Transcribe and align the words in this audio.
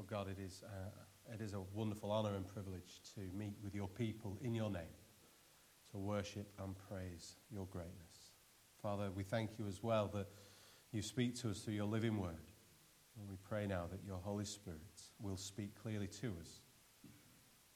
Well, 0.00 0.24
God, 0.24 0.28
it 0.30 0.42
is, 0.42 0.64
uh, 0.64 1.34
it 1.34 1.42
is 1.42 1.52
a 1.52 1.60
wonderful 1.74 2.10
honor 2.10 2.34
and 2.34 2.46
privilege 2.46 3.02
to 3.14 3.20
meet 3.36 3.52
with 3.62 3.74
your 3.74 3.86
people 3.86 4.38
in 4.40 4.54
your 4.54 4.70
name, 4.70 4.96
to 5.90 5.98
worship 5.98 6.50
and 6.58 6.74
praise 6.88 7.36
your 7.50 7.66
greatness. 7.66 8.32
Father, 8.80 9.10
we 9.14 9.24
thank 9.24 9.58
you 9.58 9.66
as 9.66 9.82
well 9.82 10.08
that 10.14 10.26
you 10.90 11.02
speak 11.02 11.34
to 11.42 11.50
us 11.50 11.58
through 11.58 11.74
your 11.74 11.84
living 11.84 12.16
word. 12.16 12.48
And 13.18 13.28
we 13.28 13.36
pray 13.46 13.66
now 13.66 13.88
that 13.90 14.00
your 14.06 14.16
Holy 14.16 14.46
Spirit 14.46 14.80
will 15.20 15.36
speak 15.36 15.74
clearly 15.82 16.08
to 16.22 16.28
us, 16.40 16.62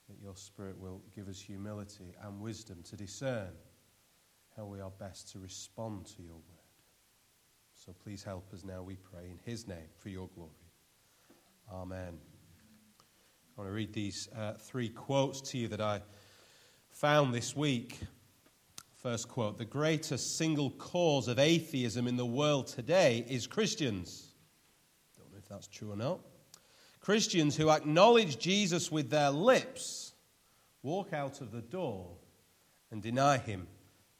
that 0.08 0.16
your 0.18 0.34
Spirit 0.34 0.78
will 0.78 1.02
give 1.14 1.28
us 1.28 1.38
humility 1.38 2.14
and 2.24 2.40
wisdom 2.40 2.78
to 2.84 2.96
discern 2.96 3.52
how 4.56 4.64
we 4.64 4.80
are 4.80 4.92
best 4.98 5.30
to 5.32 5.40
respond 5.40 6.06
to 6.16 6.22
your 6.22 6.36
word. 6.36 6.72
So 7.74 7.92
please 8.02 8.24
help 8.24 8.50
us 8.54 8.64
now, 8.64 8.82
we 8.82 8.96
pray, 8.96 9.26
in 9.30 9.38
his 9.44 9.68
name, 9.68 9.90
for 9.98 10.08
your 10.08 10.30
glory. 10.34 10.63
Amen. 11.72 12.18
I 13.00 13.60
want 13.60 13.68
to 13.70 13.74
read 13.74 13.92
these 13.92 14.28
uh, 14.36 14.54
three 14.54 14.88
quotes 14.88 15.40
to 15.52 15.58
you 15.58 15.68
that 15.68 15.80
I 15.80 16.02
found 16.90 17.34
this 17.34 17.56
week. 17.56 17.98
First 18.96 19.28
quote 19.28 19.58
The 19.58 19.64
greatest 19.64 20.36
single 20.36 20.70
cause 20.70 21.26
of 21.26 21.38
atheism 21.38 22.06
in 22.06 22.16
the 22.16 22.26
world 22.26 22.66
today 22.66 23.24
is 23.28 23.46
Christians. 23.46 24.34
Don't 25.16 25.32
know 25.32 25.38
if 25.38 25.48
that's 25.48 25.66
true 25.66 25.92
or 25.92 25.96
not. 25.96 26.20
Christians 27.00 27.56
who 27.56 27.70
acknowledge 27.70 28.38
Jesus 28.38 28.90
with 28.90 29.10
their 29.10 29.30
lips 29.30 30.14
walk 30.82 31.12
out 31.12 31.40
of 31.40 31.50
the 31.50 31.62
door 31.62 32.10
and 32.90 33.02
deny 33.02 33.38
him 33.38 33.66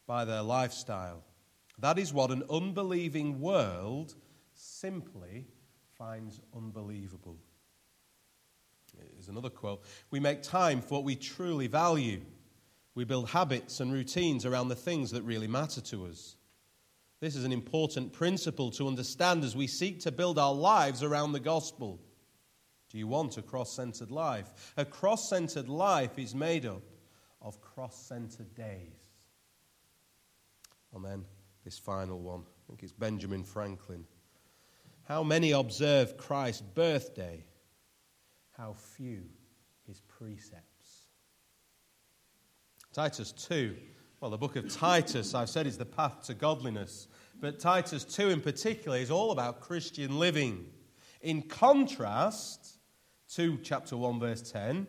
by 0.07 0.25
their 0.25 0.43
lifestyle. 0.43 1.23
That 1.79 1.99
is 1.99 2.13
what 2.13 2.31
an 2.31 2.43
unbelieving 2.51 3.41
world 3.41 4.15
simply 4.55 5.47
finds 6.05 6.41
unbelievable. 6.55 7.39
Here's 9.15 9.29
another 9.29 9.49
quote 9.49 9.83
We 10.11 10.21
make 10.21 10.43
time 10.43 10.81
for 10.81 10.95
what 10.95 11.05
we 11.05 11.17
truly 11.17 11.67
value. 11.67 12.21
We 12.95 13.05
build 13.05 13.31
habits 13.31 13.81
and 13.81 13.93
routines 13.93 14.45
around 14.45 14.69
the 14.69 14.77
things 14.77 15.11
that 15.13 15.23
really 15.23 15.49
matter 15.49 15.81
to 15.81 16.07
us. 16.07 16.37
This 17.21 17.35
is 17.35 17.45
an 17.45 17.53
important 17.53 18.13
principle 18.13 18.71
to 18.73 18.87
understand 18.87 19.43
as 19.45 19.57
we 19.57 19.67
seek 19.67 20.01
to 20.01 20.13
build 20.13 20.39
our 20.39 20.55
lives 20.55 21.03
around 21.03 21.33
the 21.33 21.41
gospel. 21.41 22.01
Do 22.91 22.99
you 22.99 23.09
want 23.09 23.39
a 23.39 23.43
cross 23.43 23.73
centered 23.73 24.11
life? 24.11 24.75
A 24.77 24.85
cross 24.85 25.29
centered 25.29 25.69
life 25.69 26.19
is 26.19 26.35
made 26.35 26.67
up 26.67 26.83
of 27.41 27.61
cross 27.61 27.97
centered 27.97 28.55
days. 28.55 28.93
And 30.95 31.05
then 31.05 31.25
this 31.65 31.79
final 31.79 32.21
one, 32.21 32.43
I 32.43 32.63
think 32.69 32.83
it's 32.83 32.93
Benjamin 32.93 33.43
Franklin. 33.43 34.05
How 35.05 35.23
many 35.23 35.53
observe 35.53 36.17
Christ's 36.17 36.63
birthday? 36.63 37.45
How 38.53 38.73
few 38.73 39.25
his 39.87 40.01
precepts. 40.01 41.09
Titus 42.93 43.33
2. 43.33 43.77
Well, 44.21 44.31
the 44.31 44.39
book 44.39 44.57
of 44.57 44.73
Titus, 44.73 45.35
I've 45.35 45.51
said, 45.51 45.67
is 45.67 45.77
the 45.77 45.85
path 45.85 46.23
to 46.25 46.35
godliness. 46.35 47.09
But 47.41 47.59
Titus 47.59 48.05
2 48.05 48.31
in 48.31 48.41
particular 48.41 48.97
is 48.97 49.11
all 49.11 49.33
about 49.33 49.61
Christian 49.61 50.19
living. 50.19 50.67
In 51.21 51.43
contrast 51.43 52.79
to 53.35 53.59
chapter 53.63 53.97
1, 53.97 54.21
verse 54.21 54.51
10, 54.51 54.87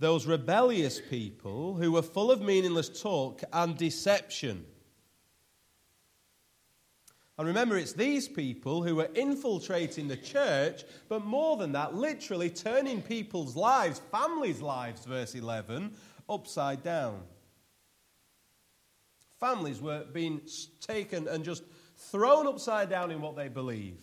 those 0.00 0.26
rebellious 0.26 1.00
people 1.00 1.74
who 1.76 1.92
were 1.92 2.02
full 2.02 2.30
of 2.30 2.42
meaningless 2.42 3.00
talk 3.00 3.42
and 3.52 3.76
deception 3.76 4.64
and 7.36 7.48
remember, 7.48 7.76
it's 7.76 7.92
these 7.92 8.28
people 8.28 8.84
who 8.84 9.00
are 9.00 9.08
infiltrating 9.14 10.06
the 10.06 10.16
church, 10.16 10.84
but 11.08 11.24
more 11.24 11.56
than 11.56 11.72
that, 11.72 11.94
literally 11.94 12.48
turning 12.48 13.02
people's 13.02 13.56
lives, 13.56 14.00
families' 14.12 14.62
lives, 14.62 15.04
verse 15.04 15.34
11, 15.34 15.92
upside 16.28 16.84
down. 16.84 17.22
Families 19.40 19.80
were 19.80 20.04
being 20.12 20.42
taken 20.80 21.26
and 21.26 21.44
just 21.44 21.64
thrown 21.96 22.46
upside 22.46 22.88
down 22.88 23.10
in 23.10 23.20
what 23.20 23.34
they 23.34 23.48
believe. 23.48 23.98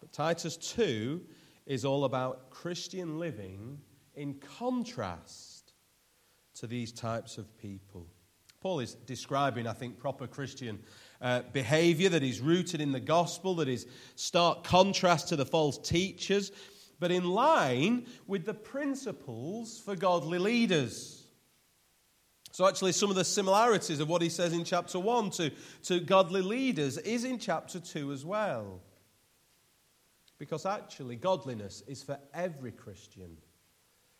But 0.00 0.12
Titus 0.12 0.56
2 0.56 1.20
is 1.66 1.84
all 1.84 2.04
about 2.04 2.50
Christian 2.50 3.20
living 3.20 3.78
in 4.16 4.34
contrast 4.58 5.72
to 6.54 6.66
these 6.66 6.90
types 6.90 7.38
of 7.38 7.56
people. 7.58 8.08
Paul 8.60 8.80
is 8.80 8.94
describing, 9.06 9.66
I 9.66 9.72
think, 9.72 9.98
proper 9.98 10.26
Christian 10.26 10.80
uh, 11.22 11.42
behavior 11.52 12.10
that 12.10 12.22
is 12.22 12.40
rooted 12.40 12.82
in 12.82 12.92
the 12.92 13.00
gospel, 13.00 13.54
that 13.56 13.68
is 13.68 13.86
stark 14.16 14.64
contrast 14.64 15.28
to 15.28 15.36
the 15.36 15.46
false 15.46 15.78
teachers, 15.78 16.52
but 16.98 17.10
in 17.10 17.24
line 17.24 18.06
with 18.26 18.44
the 18.44 18.52
principles 18.52 19.80
for 19.80 19.96
godly 19.96 20.38
leaders. 20.38 21.24
So, 22.52 22.68
actually, 22.68 22.92
some 22.92 23.08
of 23.08 23.16
the 23.16 23.24
similarities 23.24 24.00
of 24.00 24.10
what 24.10 24.20
he 24.20 24.28
says 24.28 24.52
in 24.52 24.64
chapter 24.64 24.98
1 24.98 25.30
to, 25.30 25.50
to 25.84 26.00
godly 26.00 26.42
leaders 26.42 26.98
is 26.98 27.24
in 27.24 27.38
chapter 27.38 27.80
2 27.80 28.12
as 28.12 28.26
well. 28.26 28.82
Because 30.36 30.66
actually, 30.66 31.16
godliness 31.16 31.82
is 31.86 32.02
for 32.02 32.18
every 32.34 32.72
Christian, 32.72 33.38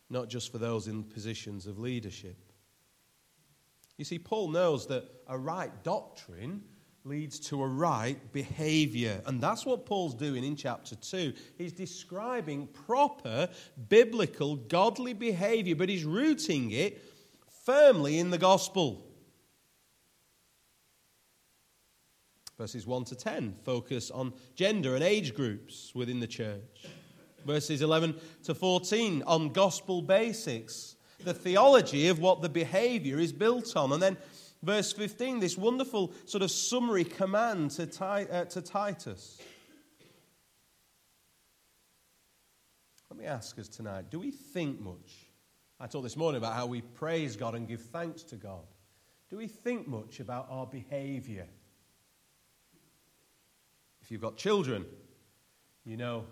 not 0.09 0.29
just 0.29 0.51
for 0.51 0.57
those 0.57 0.87
in 0.87 1.03
positions 1.03 1.67
of 1.67 1.77
leadership. 1.77 2.50
You 4.01 4.05
see, 4.05 4.17
Paul 4.17 4.47
knows 4.47 4.87
that 4.87 5.03
a 5.27 5.37
right 5.37 5.71
doctrine 5.83 6.63
leads 7.03 7.39
to 7.41 7.61
a 7.61 7.67
right 7.67 8.17
behavior. 8.33 9.21
And 9.27 9.39
that's 9.39 9.63
what 9.63 9.85
Paul's 9.85 10.15
doing 10.15 10.43
in 10.43 10.55
chapter 10.55 10.95
2. 10.95 11.31
He's 11.55 11.71
describing 11.71 12.65
proper, 12.65 13.47
biblical, 13.89 14.55
godly 14.55 15.13
behavior, 15.13 15.75
but 15.75 15.87
he's 15.87 16.03
rooting 16.03 16.71
it 16.71 16.99
firmly 17.63 18.17
in 18.17 18.31
the 18.31 18.39
gospel. 18.39 19.05
Verses 22.57 22.87
1 22.87 23.03
to 23.05 23.15
10 23.15 23.53
focus 23.63 24.09
on 24.09 24.33
gender 24.55 24.95
and 24.95 25.03
age 25.03 25.35
groups 25.35 25.91
within 25.93 26.19
the 26.19 26.25
church. 26.25 26.87
Verses 27.45 27.83
11 27.83 28.15
to 28.45 28.55
14 28.55 29.21
on 29.27 29.49
gospel 29.49 30.01
basics 30.01 30.95
the 31.23 31.33
theology 31.33 32.07
of 32.07 32.19
what 32.19 32.41
the 32.41 32.49
behavior 32.49 33.19
is 33.19 33.31
built 33.31 33.75
on. 33.75 33.91
And 33.93 34.01
then 34.01 34.17
verse 34.63 34.91
15, 34.93 35.39
this 35.39 35.57
wonderful 35.57 36.13
sort 36.25 36.43
of 36.43 36.51
summary 36.51 37.03
command 37.03 37.71
to, 37.71 37.83
uh, 38.03 38.45
to 38.45 38.61
Titus. 38.61 39.39
Let 43.09 43.19
me 43.19 43.25
ask 43.25 43.59
us 43.59 43.67
tonight 43.67 44.09
do 44.09 44.19
we 44.19 44.31
think 44.31 44.79
much? 44.79 45.27
I 45.79 45.87
talked 45.87 46.03
this 46.03 46.17
morning 46.17 46.37
about 46.37 46.53
how 46.53 46.67
we 46.67 46.81
praise 46.81 47.35
God 47.35 47.55
and 47.55 47.67
give 47.67 47.81
thanks 47.81 48.23
to 48.23 48.35
God. 48.35 48.65
Do 49.29 49.37
we 49.37 49.47
think 49.47 49.87
much 49.87 50.19
about 50.19 50.47
our 50.49 50.67
behavior? 50.67 51.47
If 54.01 54.11
you've 54.11 54.21
got 54.21 54.37
children, 54.37 54.85
you 55.85 55.97
know 55.97 56.25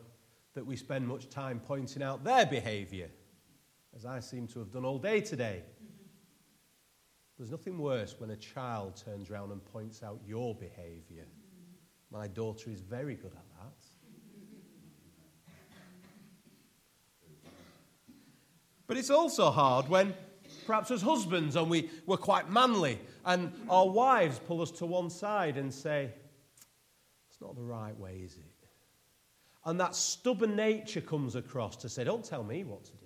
that 0.53 0.65
we 0.65 0.75
spend 0.75 1.07
much 1.07 1.29
time 1.29 1.59
pointing 1.59 2.03
out 2.03 2.23
their 2.23 2.45
behavior 2.45 3.09
as 3.95 4.05
I 4.05 4.19
seem 4.19 4.47
to 4.47 4.59
have 4.59 4.71
done 4.71 4.85
all 4.85 4.99
day 4.99 5.21
today. 5.21 5.63
There's 7.37 7.51
nothing 7.51 7.77
worse 7.79 8.15
when 8.19 8.31
a 8.31 8.35
child 8.35 9.01
turns 9.03 9.29
around 9.29 9.51
and 9.51 9.63
points 9.63 10.03
out 10.03 10.19
your 10.27 10.53
behavior. 10.55 11.25
My 12.11 12.27
daughter 12.27 12.69
is 12.69 12.81
very 12.81 13.15
good 13.15 13.31
at 13.31 13.45
that. 13.57 13.73
But 18.87 18.97
it's 18.97 19.11
also 19.11 19.51
hard 19.51 19.87
when, 19.87 20.15
perhaps 20.65 20.89
as 20.89 21.03
husbands, 21.03 21.55
and 21.55 21.69
we, 21.69 21.91
we're 22.07 22.17
quite 22.17 22.49
manly, 22.49 22.99
and 23.23 23.53
our 23.69 23.87
wives 23.87 24.39
pull 24.39 24.61
us 24.61 24.71
to 24.71 24.85
one 24.87 25.11
side 25.11 25.57
and 25.57 25.71
say, 25.71 26.11
It's 27.29 27.39
not 27.39 27.55
the 27.55 27.61
right 27.61 27.95
way, 27.97 28.21
is 28.25 28.35
it? 28.35 28.67
And 29.63 29.79
that 29.79 29.95
stubborn 29.95 30.55
nature 30.55 31.01
comes 31.01 31.35
across 31.35 31.75
to 31.77 31.89
say, 31.89 32.03
Don't 32.03 32.25
tell 32.25 32.43
me 32.43 32.63
what 32.63 32.83
to 32.85 32.91
do. 32.93 32.98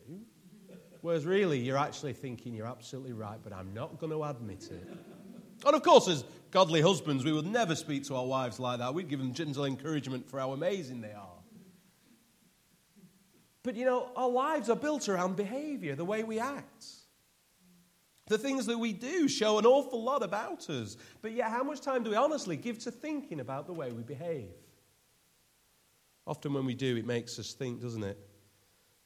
Whereas 1.03 1.25
really, 1.25 1.59
you're 1.59 1.77
actually 1.77 2.13
thinking 2.13 2.53
you're 2.53 2.65
absolutely 2.65 3.11
right, 3.11 3.37
but 3.43 3.51
I'm 3.51 3.73
not 3.73 3.99
going 3.99 4.13
to 4.13 4.23
admit 4.23 4.69
it. 4.71 4.87
And 5.65 5.75
of 5.75 5.83
course, 5.83 6.07
as 6.07 6.23
godly 6.49 6.79
husbands, 6.79 7.25
we 7.25 7.33
would 7.33 7.45
never 7.45 7.75
speak 7.75 8.05
to 8.05 8.15
our 8.15 8.25
wives 8.25 8.57
like 8.57 8.79
that. 8.79 8.93
We'd 8.93 9.09
give 9.09 9.19
them 9.19 9.33
gentle 9.33 9.65
encouragement 9.65 10.29
for 10.29 10.39
how 10.39 10.53
amazing 10.53 11.01
they 11.01 11.11
are. 11.11 11.27
But 13.63 13.75
you 13.75 13.83
know, 13.83 14.11
our 14.15 14.29
lives 14.29 14.69
are 14.69 14.77
built 14.77 15.09
around 15.09 15.35
behavior, 15.35 15.93
the 15.95 16.05
way 16.05 16.23
we 16.23 16.39
act. 16.39 16.85
The 18.27 18.37
things 18.37 18.65
that 18.67 18.77
we 18.77 18.93
do 18.93 19.27
show 19.27 19.59
an 19.59 19.65
awful 19.65 20.01
lot 20.01 20.23
about 20.23 20.69
us. 20.69 20.95
But 21.21 21.33
yet, 21.33 21.49
how 21.49 21.63
much 21.63 21.81
time 21.81 22.03
do 22.03 22.11
we 22.11 22.15
honestly 22.15 22.55
give 22.55 22.79
to 22.79 22.91
thinking 22.91 23.41
about 23.41 23.67
the 23.67 23.73
way 23.73 23.91
we 23.91 24.03
behave? 24.03 24.53
Often, 26.25 26.53
when 26.53 26.65
we 26.65 26.75
do, 26.75 26.95
it 26.95 27.05
makes 27.05 27.37
us 27.39 27.51
think, 27.51 27.81
doesn't 27.81 28.03
it, 28.03 28.17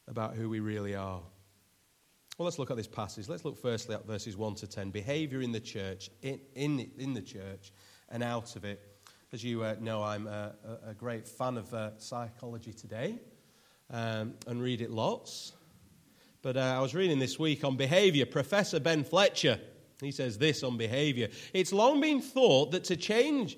about 0.07 0.35
who 0.35 0.47
we 0.47 0.59
really 0.59 0.93
are. 0.93 1.23
Well, 2.37 2.45
let's 2.45 2.59
look 2.59 2.69
at 2.69 2.77
this 2.77 2.87
passage. 2.87 3.27
Let's 3.27 3.45
look 3.45 3.57
firstly 3.57 3.95
at 3.95 4.05
verses 4.05 4.37
1 4.37 4.55
to 4.55 4.67
10. 4.67 4.91
Behavior 4.91 5.41
in 5.41 5.51
the 5.51 5.59
church, 5.59 6.11
in, 6.21 6.39
in, 6.53 6.91
in 6.97 7.13
the 7.13 7.21
church, 7.21 7.73
and 8.09 8.21
out 8.21 8.55
of 8.55 8.63
it. 8.63 8.79
As 9.33 9.43
you 9.43 9.63
uh, 9.63 9.75
know, 9.79 10.03
I'm 10.03 10.27
a, 10.27 10.53
a, 10.87 10.93
great 10.93 11.27
fan 11.27 11.57
of 11.57 11.73
uh, 11.73 11.97
psychology 11.97 12.73
today. 12.73 13.19
um, 13.89 14.35
and 14.47 14.61
read 14.61 14.81
it 14.81 14.91
lots. 14.91 15.53
But 16.41 16.57
uh, 16.57 16.75
I 16.77 16.79
was 16.79 16.93
reading 16.93 17.19
this 17.19 17.39
week 17.39 17.63
on 17.63 17.77
behavior. 17.77 18.25
Professor 18.25 18.79
Ben 18.79 19.03
Fletcher, 19.03 19.59
he 20.01 20.11
says 20.11 20.37
this 20.37 20.63
on 20.63 20.77
behavior. 20.77 21.29
It's 21.53 21.73
long 21.73 21.99
been 21.99 22.21
thought 22.21 22.71
that 22.71 22.83
to 22.85 22.95
change, 22.95 23.57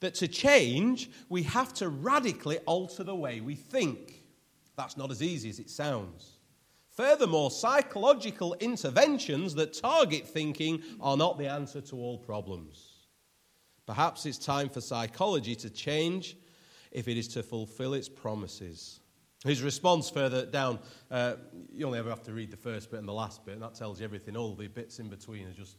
that 0.00 0.14
to 0.16 0.28
change, 0.28 1.10
we 1.28 1.44
have 1.44 1.72
to 1.74 1.88
radically 1.88 2.58
alter 2.66 3.04
the 3.04 3.14
way 3.14 3.40
we 3.40 3.54
think. 3.54 4.22
That's 4.76 4.96
not 4.96 5.10
as 5.10 5.22
easy 5.22 5.48
as 5.48 5.58
it 5.58 5.70
sounds. 5.70 6.35
Furthermore, 6.96 7.50
psychological 7.50 8.54
interventions 8.54 9.54
that 9.56 9.74
target 9.74 10.26
thinking 10.26 10.82
are 10.98 11.18
not 11.18 11.36
the 11.36 11.46
answer 11.46 11.82
to 11.82 11.96
all 11.96 12.16
problems. 12.16 12.92
Perhaps 13.84 14.24
it's 14.24 14.38
time 14.38 14.70
for 14.70 14.80
psychology 14.80 15.54
to 15.56 15.68
change 15.68 16.38
if 16.90 17.06
it 17.06 17.18
is 17.18 17.28
to 17.28 17.42
fulfill 17.42 17.92
its 17.92 18.08
promises. 18.08 19.00
His 19.44 19.62
response 19.62 20.08
further 20.08 20.46
down, 20.46 20.78
uh, 21.10 21.34
you 21.70 21.86
only 21.86 21.98
ever 21.98 22.08
have 22.08 22.22
to 22.22 22.32
read 22.32 22.50
the 22.50 22.56
first 22.56 22.90
bit 22.90 22.98
and 22.98 23.08
the 23.08 23.12
last 23.12 23.44
bit, 23.44 23.52
and 23.54 23.62
that 23.62 23.74
tells 23.74 24.00
you 24.00 24.04
everything. 24.04 24.34
All 24.34 24.54
the 24.54 24.66
bits 24.66 24.98
in 24.98 25.10
between 25.10 25.46
are 25.46 25.52
just 25.52 25.76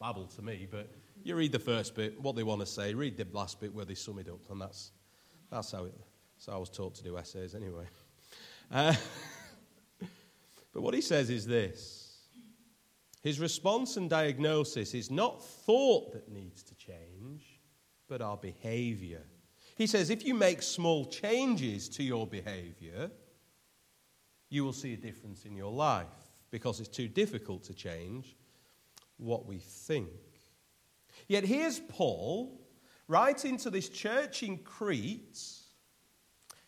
babble 0.00 0.26
to 0.26 0.42
me, 0.42 0.66
but 0.68 0.90
you 1.22 1.36
read 1.36 1.52
the 1.52 1.60
first 1.60 1.94
bit, 1.94 2.20
what 2.20 2.34
they 2.34 2.42
want 2.42 2.60
to 2.60 2.66
say, 2.66 2.92
read 2.92 3.16
the 3.16 3.26
last 3.32 3.60
bit 3.60 3.72
where 3.72 3.84
they 3.84 3.94
sum 3.94 4.18
it 4.18 4.28
up, 4.28 4.50
and 4.50 4.60
that's, 4.60 4.90
that's, 5.48 5.70
how, 5.70 5.84
it, 5.84 5.94
that's 6.36 6.46
how 6.46 6.54
I 6.54 6.58
was 6.58 6.70
taught 6.70 6.96
to 6.96 7.04
do 7.04 7.16
essays 7.16 7.54
anyway. 7.54 7.84
Uh, 8.72 8.94
but 10.72 10.82
what 10.82 10.94
he 10.94 11.00
says 11.00 11.30
is 11.30 11.46
this 11.46 12.10
his 13.22 13.38
response 13.38 13.96
and 13.96 14.08
diagnosis 14.08 14.94
is 14.94 15.10
not 15.10 15.44
thought 15.44 16.12
that 16.12 16.30
needs 16.30 16.62
to 16.64 16.74
change, 16.74 17.60
but 18.08 18.22
our 18.22 18.36
behavior. 18.36 19.22
He 19.76 19.86
says 19.86 20.10
if 20.10 20.24
you 20.24 20.34
make 20.34 20.62
small 20.62 21.04
changes 21.06 21.88
to 21.90 22.02
your 22.02 22.26
behavior, 22.26 23.10
you 24.48 24.64
will 24.64 24.72
see 24.72 24.94
a 24.94 24.96
difference 24.96 25.44
in 25.44 25.54
your 25.54 25.72
life 25.72 26.06
because 26.50 26.80
it's 26.80 26.88
too 26.88 27.08
difficult 27.08 27.62
to 27.64 27.74
change 27.74 28.36
what 29.18 29.46
we 29.46 29.58
think. 29.58 30.08
Yet 31.28 31.44
here's 31.44 31.78
Paul 31.78 32.58
writing 33.06 33.58
to 33.58 33.70
this 33.70 33.88
church 33.88 34.42
in 34.42 34.58
Crete 34.58 35.38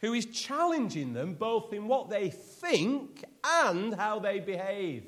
who 0.00 0.12
is 0.12 0.26
challenging 0.26 1.12
them 1.12 1.34
both 1.34 1.72
in 1.72 1.86
what 1.86 2.10
they 2.10 2.28
think 2.28 3.24
and 3.44 3.94
how 3.94 4.18
they 4.18 4.40
behave. 4.40 5.04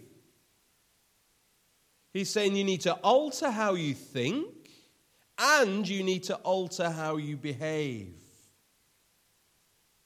He's 2.12 2.30
saying 2.30 2.54
you 2.54 2.64
need 2.64 2.82
to 2.82 2.94
alter 2.94 3.50
how 3.50 3.74
you 3.74 3.94
think 3.94 4.70
and 5.38 5.88
you 5.88 6.02
need 6.02 6.24
to 6.24 6.36
alter 6.36 6.90
how 6.90 7.16
you 7.16 7.36
behave. 7.36 8.14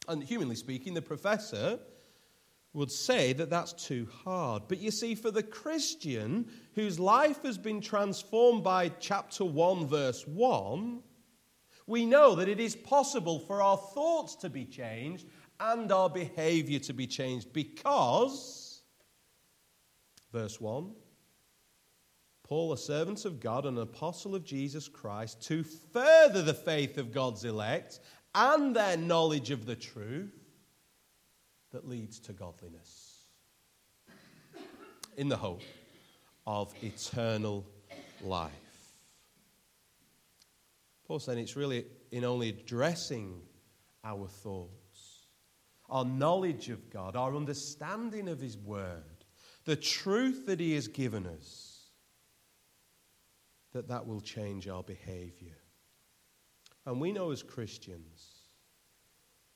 And 0.08 0.22
humanly 0.22 0.56
speaking, 0.56 0.94
the 0.94 1.02
professor 1.02 1.78
would 2.72 2.90
say 2.90 3.32
that 3.34 3.50
that's 3.50 3.72
too 3.72 4.08
hard. 4.24 4.62
But 4.68 4.78
you 4.78 4.90
see, 4.90 5.14
for 5.14 5.30
the 5.30 5.42
Christian 5.42 6.50
whose 6.74 6.98
life 6.98 7.42
has 7.42 7.58
been 7.58 7.80
transformed 7.80 8.64
by 8.64 8.88
chapter 9.00 9.44
1, 9.44 9.86
verse 9.86 10.26
1, 10.26 11.02
we 11.86 12.06
know 12.06 12.34
that 12.36 12.48
it 12.48 12.60
is 12.60 12.76
possible 12.76 13.40
for 13.40 13.62
our 13.62 13.76
thoughts 13.76 14.36
to 14.36 14.50
be 14.50 14.64
changed 14.64 15.26
and 15.60 15.90
our 15.90 16.08
behavior 16.08 16.78
to 16.80 16.92
be 16.92 17.06
changed 17.06 17.52
because, 17.52 18.82
verse 20.32 20.60
1, 20.60 20.92
Paul, 22.44 22.72
a 22.72 22.78
servant 22.78 23.24
of 23.24 23.40
God 23.40 23.66
and 23.66 23.76
an 23.76 23.82
apostle 23.82 24.34
of 24.34 24.44
Jesus 24.44 24.88
Christ, 24.88 25.42
to 25.48 25.62
further 25.62 26.42
the 26.42 26.54
faith 26.54 26.96
of 26.96 27.12
God's 27.12 27.44
elect 27.44 28.00
and 28.34 28.74
their 28.74 28.96
knowledge 28.96 29.50
of 29.50 29.66
the 29.66 29.76
truth 29.76 30.32
that 31.72 31.86
leads 31.86 32.18
to 32.20 32.32
godliness 32.32 33.24
in 35.18 35.28
the 35.28 35.36
hope 35.36 35.62
of 36.46 36.72
eternal 36.82 37.66
life. 38.22 38.52
Paul 41.06 41.18
saying 41.18 41.38
it's 41.38 41.56
really 41.56 41.84
in 42.12 42.24
only 42.24 42.48
addressing 42.48 43.42
our 44.04 44.28
thoughts, 44.28 44.87
our 45.88 46.04
knowledge 46.04 46.68
of 46.68 46.90
God, 46.90 47.16
our 47.16 47.34
understanding 47.34 48.28
of 48.28 48.40
His 48.40 48.56
Word, 48.56 49.24
the 49.64 49.76
truth 49.76 50.46
that 50.46 50.60
He 50.60 50.74
has 50.74 50.88
given 50.88 51.26
us 51.26 51.78
that 53.72 53.88
that 53.88 54.06
will 54.06 54.20
change 54.20 54.66
our 54.66 54.82
behavior. 54.82 55.56
And 56.86 57.00
we 57.00 57.12
know 57.12 57.30
as 57.30 57.42
Christians 57.42 58.48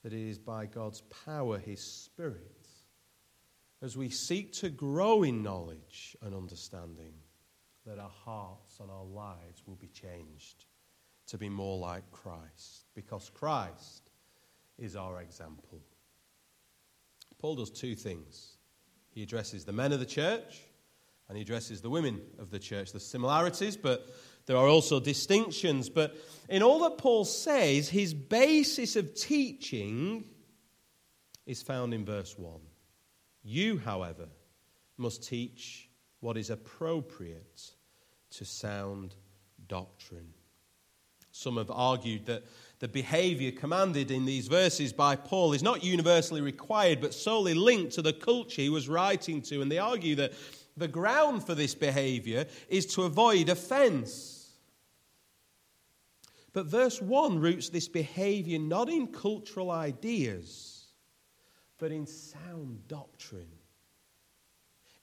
that 0.03 0.13
it 0.13 0.29
is 0.29 0.39
by 0.39 0.67
God's 0.67 1.03
power, 1.25 1.59
His 1.59 1.81
Spirit, 1.81 2.69
as 3.81 3.97
we 3.97 4.11
seek 4.11 4.53
to 4.55 4.69
grow 4.69 5.23
in 5.23 5.43
knowledge 5.43 6.17
and 6.23 6.35
understanding, 6.35 7.15
that 7.87 7.99
our 7.99 8.13
hearts 8.25 8.79
and 8.81 8.91
our 8.91 9.05
lives 9.05 9.63
will 9.67 9.77
be 9.77 9.89
changed 9.89 10.67
to 11.27 11.39
be 11.39 11.49
more 11.49 11.79
like 11.79 12.09
Christ, 12.13 12.87
because 12.95 13.31
Christ 13.31 14.11
is 14.79 14.95
our 14.95 15.21
example. 15.21 15.81
Paul 17.43 17.57
does 17.57 17.71
two 17.71 17.97
things. 17.97 18.57
He 19.11 19.25
addresses 19.25 19.65
the 19.65 19.73
men 19.73 19.93
of 19.93 19.99
the 19.99 20.07
church 20.07 20.63
and 21.29 21.37
he 21.37 21.43
addresses 21.43 21.81
the 21.81 21.91
women 21.91 22.21
of 22.39 22.51
the 22.51 22.59
church. 22.61 22.93
There's 22.93 23.05
similarities, 23.05 23.77
but 23.77 24.09
there 24.47 24.57
are 24.57 24.69
also 24.69 25.01
distinctions. 25.01 25.89
But 25.89 26.17
in 26.49 26.63
all 26.63 26.79
that 26.89 26.99
Paul 26.99 27.25
says, 27.25 27.89
his 27.89 28.15
basis 28.15 28.95
of 28.95 29.17
teaching 29.17 30.25
is 31.45 31.63
found 31.63 31.93
in 31.93 32.05
verse 32.05 32.39
1. 32.39 32.61
You, 33.43 33.79
however, 33.79 34.29
must 34.97 35.29
teach 35.29 35.89
what 36.21 36.37
is 36.37 36.49
appropriate 36.49 37.73
to 38.31 38.45
sound 38.45 39.17
doctrine. 39.67 40.33
Some 41.33 41.57
have 41.57 41.73
argued 41.73 42.27
that 42.27 42.45
the 42.83 42.89
behavior 42.89 43.53
commanded 43.53 44.11
in 44.11 44.25
these 44.25 44.49
verses 44.49 44.93
by 44.93 45.15
Paul 45.15 45.53
is 45.53 45.63
not 45.63 45.85
universally 45.85 46.41
required, 46.41 47.01
but 47.01 47.15
solely 47.15 47.55
linked 47.55 47.93
to 47.93 48.03
the 48.03 48.13
culture 48.13 48.61
he 48.61 48.71
was 48.71 48.89
writing 48.89 49.41
to. 49.43 49.63
And 49.63 49.71
they 49.71 49.79
argue 49.79 50.17
that 50.17 50.33
the 50.77 50.89
ground 50.89 51.47
for 51.47 51.55
this 51.55 51.77
behavior 51.77 52.45
is 52.69 52.87
to 52.87 53.05
avoid 53.05 53.49
offense. 53.49 54.51
But 56.53 56.67
verse 56.67 57.01
1 57.01 57.39
roots 57.39 57.69
this 57.69 57.87
behavior 57.87 58.59
not 58.59 58.89
in 58.89 59.07
cultural 59.07 59.71
ideas, 59.71 60.87
but 61.79 61.93
in 61.93 62.05
sound 62.05 62.89
doctrine. 62.89 63.53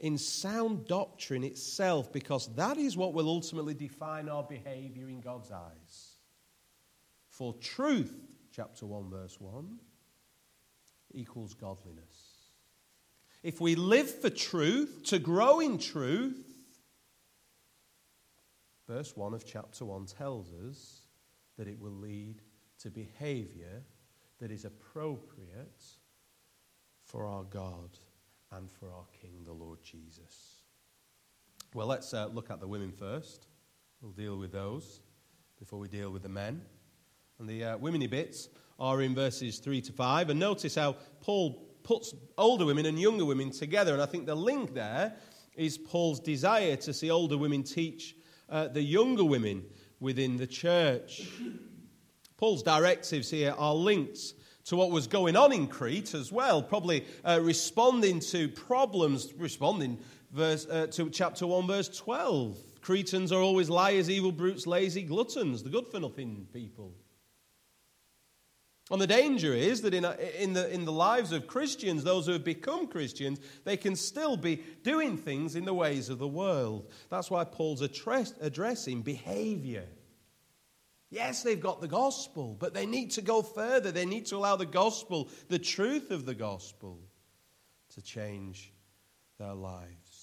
In 0.02 0.18
sound 0.18 0.86
doctrine 0.86 1.46
itself, 1.46 2.12
because 2.12 2.54
that 2.56 2.76
is 2.76 2.98
what 2.98 3.14
will 3.14 3.30
ultimately 3.30 3.74
define 3.74 4.28
our 4.28 4.44
behavior 4.44 5.08
in 5.08 5.22
God's 5.22 5.54
eyes. 5.54 6.09
For 7.40 7.56
truth, 7.56 8.14
chapter 8.52 8.86
1, 8.86 9.10
verse 9.10 9.40
1, 9.40 9.80
equals 11.16 11.56
godliness 11.56 12.40
if 13.42 13.62
we 13.62 13.76
live 13.76 14.10
for 14.10 14.30
truth, 14.30 15.04
to 15.06 15.20
grow 15.20 15.62
in 15.62 15.78
truth, 15.78 16.46
verse 18.88 19.16
1 19.16 19.34
of 19.34 19.46
chapter 19.46 19.86
1 19.86 20.08
tells 20.08 20.52
us 20.54 21.02
that 21.58 21.68
it 21.68 21.80
will 21.80 21.92
lead 21.92 22.42
to 22.80 22.90
behavior 22.90 23.84
that 24.40 24.52
is 24.52 24.66
appropriate 24.66 25.84
for 27.06 27.26
our 27.26 27.44
God 27.44 27.98
and 28.52 28.70
for 28.70 28.92
our 28.92 29.06
King, 29.22 29.44
the 29.46 29.54
Lord 29.54 29.80
Jesus. 29.84 30.64
Well, 31.74 31.88
let's 31.88 32.14
uh, 32.14 32.28
look 32.28 32.50
at 32.50 32.60
the 32.60 32.68
women 32.68 32.92
first. 32.92 33.48
We'll 34.02 34.12
deal 34.12 34.38
with 34.38 34.52
those 34.52 35.02
before 35.60 35.80
we 35.80 35.88
deal 35.88 36.10
with 36.10 36.24
the 36.24 36.30
men. 36.30 36.62
And 37.40 37.48
the 37.48 37.64
uh, 37.64 37.78
womeny 37.78 38.10
bits 38.10 38.50
are 38.80 39.02
in 39.02 39.16
verses 39.16 39.60
3 39.60 39.82
to 39.82 39.94
5. 39.94 40.30
And 40.30 40.40
notice 40.40 40.76
how 40.76 40.98
Paul 41.22 41.66
puts 41.84 42.14
older 42.38 42.66
women 42.66 42.86
and 42.86 43.00
younger 43.00 43.24
women 43.24 43.50
together. 43.50 43.94
And 43.94 44.02
I 44.02 44.06
think 44.06 44.26
the 44.26 44.36
link 44.36 44.74
there 44.74 45.14
is 45.56 45.78
Paul's 45.78 46.20
desire 46.20 46.76
to 46.76 46.94
see 46.94 47.10
older 47.10 47.38
women 47.38 47.64
teach 47.64 48.16
uh, 48.50 48.68
the 48.68 48.82
younger 48.82 49.24
women 49.24 49.64
within 50.02 50.36
the 50.36 50.48
church. 50.48 51.28
Paul's 52.38 52.64
directives 52.64 53.30
here 53.30 53.56
are 53.58 53.74
linked 53.74 54.34
to 54.66 54.76
what 54.76 54.92
was 54.92 55.08
going 55.08 55.36
on 55.36 55.52
in 55.52 55.68
Crete 55.68 56.14
as 56.14 56.32
well, 56.32 56.62
probably 56.62 57.06
uh, 57.26 57.40
responding 57.42 58.20
to 58.20 58.50
problems, 58.50 59.34
responding 59.38 59.98
verse, 60.32 60.68
uh, 60.68 60.88
to 60.88 61.10
chapter 61.10 61.48
1, 61.48 61.68
verse 61.68 61.90
12. 61.90 62.58
Cretans 62.82 63.32
are 63.32 63.42
always 63.42 63.70
liars, 63.70 64.10
evil 64.10 64.32
brutes, 64.32 64.68
lazy 64.68 65.04
gluttons, 65.04 65.64
the 65.64 65.70
good 65.70 65.88
for 65.88 66.00
nothing 66.00 66.48
people. 66.54 66.94
And 68.92 69.00
the 69.00 69.08
danger 69.08 69.54
is 69.54 69.82
that 69.82 69.94
in, 69.94 70.04
uh, 70.04 70.18
in, 70.38 70.54
the, 70.54 70.74
in 70.74 70.86
the 70.86 70.92
lives 70.92 71.32
of 71.32 71.46
Christians, 71.46 72.04
those 72.04 72.26
who 72.26 72.32
have 72.32 72.44
become 72.44 72.88
Christians, 72.88 73.40
they 73.64 73.78
can 73.78 73.96
still 73.96 74.36
be 74.36 74.64
doing 74.84 75.16
things 75.16 75.56
in 75.56 75.66
the 75.66 75.74
ways 75.74 76.10
of 76.10 76.18
the 76.18 76.28
world. 76.28 76.90
That's 77.10 77.30
why 77.30 77.44
Paul's 77.44 77.82
address, 77.82 78.34
addressing 78.42 79.04
behavior. 79.04 79.86
Yes, 81.12 81.44
they've 81.44 81.60
got 81.60 81.82
the 81.82 81.88
gospel, 81.88 82.56
but 82.60 82.74
they 82.74 82.88
need 82.88 83.12
to 83.12 83.22
go 83.22 83.44
further. 83.44 83.92
They 83.92 84.06
need 84.06 84.28
to 84.28 84.38
allow 84.38 84.56
the 84.56 84.66
gospel, 84.66 85.30
the 85.50 85.60
truth 85.60 86.10
of 86.10 86.26
the 86.26 86.36
gospel, 86.36 87.00
to 87.94 88.02
change 88.02 88.74
their 89.38 89.54
lives. 89.54 90.20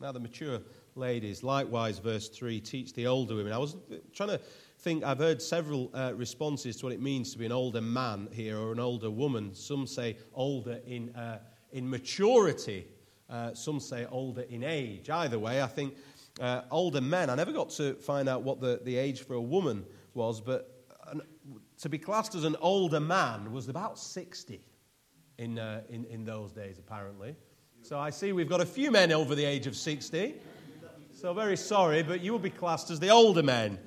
Now, 0.00 0.12
the 0.12 0.20
mature 0.20 0.60
ladies, 0.94 1.42
likewise, 1.42 1.98
verse 1.98 2.28
3, 2.28 2.60
teach 2.60 2.92
the 2.92 3.06
older 3.06 3.34
women. 3.34 3.52
I 3.52 3.58
was 3.58 3.76
trying 4.12 4.30
to 4.30 4.40
think, 4.78 5.04
I've 5.04 5.18
heard 5.18 5.42
several 5.42 5.90
uh, 5.94 6.12
responses 6.14 6.76
to 6.76 6.86
what 6.86 6.92
it 6.92 7.00
means 7.00 7.32
to 7.32 7.38
be 7.38 7.46
an 7.46 7.52
older 7.52 7.80
man 7.80 8.28
here 8.32 8.58
or 8.58 8.72
an 8.72 8.80
older 8.80 9.10
woman. 9.10 9.54
Some 9.54 9.86
say 9.86 10.16
older 10.34 10.80
in, 10.86 11.14
uh, 11.14 11.40
in 11.72 11.88
maturity, 11.88 12.86
uh, 13.28 13.54
some 13.54 13.80
say 13.80 14.06
older 14.06 14.42
in 14.42 14.62
age. 14.62 15.10
Either 15.10 15.38
way, 15.38 15.62
I 15.62 15.66
think 15.66 15.94
uh, 16.40 16.62
older 16.70 17.00
men, 17.00 17.30
I 17.30 17.34
never 17.34 17.52
got 17.52 17.70
to 17.70 17.94
find 17.94 18.28
out 18.28 18.42
what 18.42 18.60
the, 18.60 18.80
the 18.84 18.96
age 18.96 19.22
for 19.22 19.34
a 19.34 19.40
woman 19.40 19.84
was, 20.14 20.40
but 20.40 20.84
an, 21.08 21.22
to 21.80 21.88
be 21.88 21.98
classed 21.98 22.34
as 22.34 22.44
an 22.44 22.56
older 22.60 23.00
man 23.00 23.52
was 23.52 23.68
about 23.68 23.98
60 23.98 24.60
in, 25.38 25.58
uh, 25.58 25.82
in, 25.88 26.04
in 26.06 26.24
those 26.24 26.52
days, 26.52 26.78
apparently. 26.78 27.34
So 27.82 27.98
I 27.98 28.10
see 28.10 28.32
we've 28.32 28.48
got 28.48 28.60
a 28.60 28.66
few 28.66 28.90
men 28.90 29.12
over 29.12 29.34
the 29.34 29.44
age 29.44 29.66
of 29.66 29.76
60. 29.76 30.34
So 31.12 31.32
very 31.32 31.56
sorry, 31.56 32.02
but 32.02 32.20
you 32.20 32.32
will 32.32 32.38
be 32.38 32.50
classed 32.50 32.90
as 32.90 33.00
the 33.00 33.08
older 33.08 33.42
men. 33.42 33.78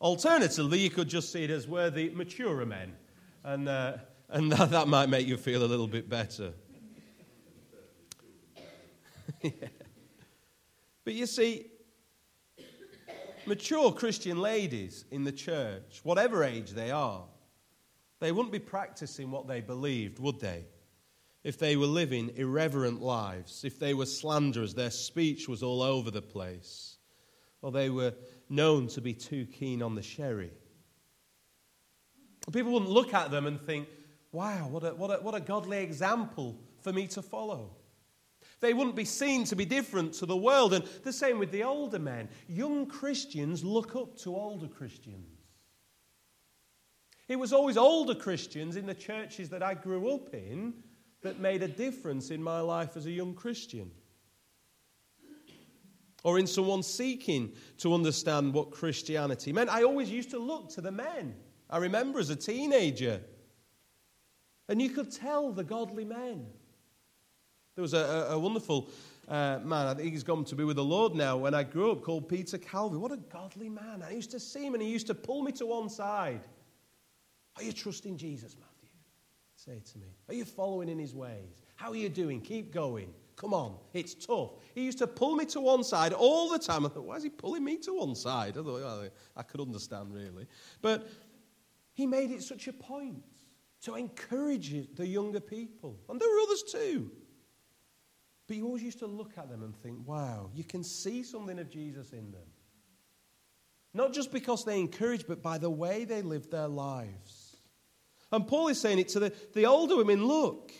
Alternatively, 0.00 0.78
you 0.78 0.90
could 0.90 1.08
just 1.08 1.32
see 1.32 1.44
it 1.44 1.50
as 1.50 1.66
we're 1.66 1.90
the 1.90 2.10
maturer 2.10 2.64
men. 2.64 2.94
And, 3.44 3.68
uh, 3.68 3.94
and 4.28 4.52
that, 4.52 4.70
that 4.70 4.88
might 4.88 5.08
make 5.08 5.26
you 5.26 5.36
feel 5.36 5.64
a 5.64 5.66
little 5.66 5.88
bit 5.88 6.08
better. 6.08 6.52
yeah. 9.42 9.50
But 11.04 11.14
you 11.14 11.26
see, 11.26 11.66
mature 13.46 13.90
Christian 13.92 14.40
ladies 14.40 15.04
in 15.10 15.24
the 15.24 15.32
church, 15.32 16.00
whatever 16.02 16.44
age 16.44 16.70
they 16.70 16.90
are, 16.90 17.24
they 18.20 18.32
wouldn't 18.32 18.52
be 18.52 18.58
practicing 18.58 19.30
what 19.30 19.46
they 19.46 19.60
believed, 19.60 20.18
would 20.18 20.40
they? 20.40 20.66
If 21.44 21.58
they 21.58 21.76
were 21.76 21.86
living 21.86 22.32
irreverent 22.36 23.00
lives, 23.00 23.64
if 23.64 23.78
they 23.78 23.94
were 23.94 24.06
slanderers, 24.06 24.74
their 24.74 24.90
speech 24.90 25.48
was 25.48 25.62
all 25.62 25.82
over 25.82 26.10
the 26.10 26.20
place, 26.20 26.97
or 27.62 27.72
they 27.72 27.90
were 27.90 28.14
known 28.48 28.86
to 28.88 29.00
be 29.00 29.12
too 29.12 29.46
keen 29.46 29.82
on 29.82 29.94
the 29.94 30.02
sherry. 30.02 30.52
People 32.52 32.72
wouldn't 32.72 32.90
look 32.90 33.12
at 33.12 33.30
them 33.30 33.46
and 33.46 33.60
think, 33.60 33.88
wow, 34.32 34.68
what 34.68 34.84
a, 34.84 34.94
what 34.94 35.10
a, 35.10 35.22
what 35.22 35.34
a 35.34 35.40
godly 35.40 35.78
example 35.78 36.58
for 36.80 36.92
me 36.92 37.06
to 37.08 37.22
follow. 37.22 37.76
They 38.60 38.74
wouldn't 38.74 38.96
be 38.96 39.04
seen 39.04 39.44
to 39.44 39.56
be 39.56 39.64
different 39.64 40.14
to 40.14 40.26
the 40.26 40.36
world. 40.36 40.72
And 40.72 40.84
the 41.04 41.12
same 41.12 41.38
with 41.38 41.52
the 41.52 41.62
older 41.62 41.98
men. 41.98 42.28
Young 42.48 42.86
Christians 42.86 43.64
look 43.64 43.94
up 43.94 44.16
to 44.18 44.34
older 44.34 44.66
Christians. 44.66 45.38
It 47.28 47.38
was 47.38 47.52
always 47.52 47.76
older 47.76 48.14
Christians 48.14 48.76
in 48.76 48.86
the 48.86 48.94
churches 48.94 49.50
that 49.50 49.62
I 49.62 49.74
grew 49.74 50.14
up 50.14 50.32
in 50.32 50.74
that 51.22 51.40
made 51.40 51.62
a 51.62 51.68
difference 51.68 52.30
in 52.30 52.42
my 52.42 52.60
life 52.60 52.96
as 52.96 53.06
a 53.06 53.10
young 53.10 53.34
Christian. 53.34 53.90
Or 56.24 56.38
in 56.38 56.46
someone 56.46 56.82
seeking 56.82 57.52
to 57.78 57.94
understand 57.94 58.52
what 58.52 58.70
Christianity 58.70 59.52
meant. 59.52 59.70
I 59.70 59.84
always 59.84 60.10
used 60.10 60.30
to 60.30 60.38
look 60.38 60.68
to 60.70 60.80
the 60.80 60.90
men. 60.90 61.36
I 61.70 61.78
remember 61.78 62.18
as 62.18 62.30
a 62.30 62.36
teenager. 62.36 63.20
And 64.68 64.82
you 64.82 64.90
could 64.90 65.12
tell 65.12 65.52
the 65.52 65.64
godly 65.64 66.04
men. 66.04 66.46
There 67.76 67.82
was 67.82 67.94
a, 67.94 68.28
a 68.30 68.38
wonderful 68.38 68.90
uh, 69.28 69.60
man, 69.62 69.86
I 69.86 69.94
think 69.94 70.12
he's 70.12 70.24
gone 70.24 70.44
to 70.46 70.56
be 70.56 70.64
with 70.64 70.76
the 70.76 70.84
Lord 70.84 71.14
now, 71.14 71.36
when 71.36 71.54
I 71.54 71.62
grew 71.62 71.92
up, 71.92 72.02
called 72.02 72.28
Peter 72.28 72.56
Calvin. 72.56 73.00
What 73.00 73.12
a 73.12 73.18
godly 73.18 73.68
man. 73.68 74.02
I 74.02 74.12
used 74.12 74.30
to 74.30 74.40
see 74.40 74.66
him 74.66 74.74
and 74.74 74.82
he 74.82 74.88
used 74.88 75.06
to 75.08 75.14
pull 75.14 75.42
me 75.42 75.52
to 75.52 75.66
one 75.66 75.88
side. 75.88 76.40
Are 77.56 77.62
you 77.62 77.72
trusting 77.72 78.16
Jesus, 78.16 78.56
Matthew? 78.58 78.88
Say 79.56 79.82
to 79.92 79.98
me. 79.98 80.06
Are 80.28 80.34
you 80.34 80.44
following 80.44 80.88
in 80.88 80.98
his 80.98 81.14
ways? 81.14 81.62
How 81.76 81.90
are 81.90 81.96
you 81.96 82.08
doing? 82.08 82.40
Keep 82.40 82.72
going. 82.72 83.12
Come 83.38 83.54
on, 83.54 83.76
it's 83.94 84.14
tough. 84.14 84.50
He 84.74 84.84
used 84.84 84.98
to 84.98 85.06
pull 85.06 85.36
me 85.36 85.44
to 85.46 85.60
one 85.60 85.84
side 85.84 86.12
all 86.12 86.50
the 86.50 86.58
time. 86.58 86.84
I 86.84 86.88
thought, 86.88 87.04
why 87.04 87.16
is 87.16 87.22
he 87.22 87.30
pulling 87.30 87.62
me 87.62 87.76
to 87.78 87.96
one 87.96 88.16
side? 88.16 88.58
I 88.58 88.62
thought, 88.62 88.82
well, 88.82 89.08
I 89.36 89.42
could 89.44 89.60
understand, 89.60 90.12
really. 90.12 90.48
But 90.82 91.08
he 91.94 92.04
made 92.04 92.32
it 92.32 92.42
such 92.42 92.66
a 92.66 92.72
point 92.72 93.22
to 93.82 93.94
encourage 93.94 94.74
the 94.96 95.06
younger 95.06 95.38
people. 95.38 96.00
And 96.08 96.20
there 96.20 96.28
were 96.28 96.40
others 96.40 96.64
too. 96.64 97.12
But 98.48 98.56
you 98.56 98.66
always 98.66 98.82
used 98.82 98.98
to 99.00 99.06
look 99.06 99.38
at 99.38 99.48
them 99.48 99.62
and 99.62 99.76
think, 99.76 99.98
wow, 100.04 100.50
you 100.52 100.64
can 100.64 100.82
see 100.82 101.22
something 101.22 101.60
of 101.60 101.70
Jesus 101.70 102.10
in 102.10 102.32
them. 102.32 102.48
Not 103.94 104.12
just 104.12 104.32
because 104.32 104.64
they 104.64 104.80
encourage, 104.80 105.28
but 105.28 105.42
by 105.42 105.58
the 105.58 105.70
way 105.70 106.04
they 106.04 106.22
live 106.22 106.50
their 106.50 106.66
lives. 106.66 107.56
And 108.32 108.48
Paul 108.48 108.66
is 108.66 108.80
saying 108.80 108.98
it 108.98 109.08
to 109.10 109.20
the, 109.20 109.32
the 109.54 109.66
older 109.66 109.96
women 109.96 110.24
look. 110.24 110.72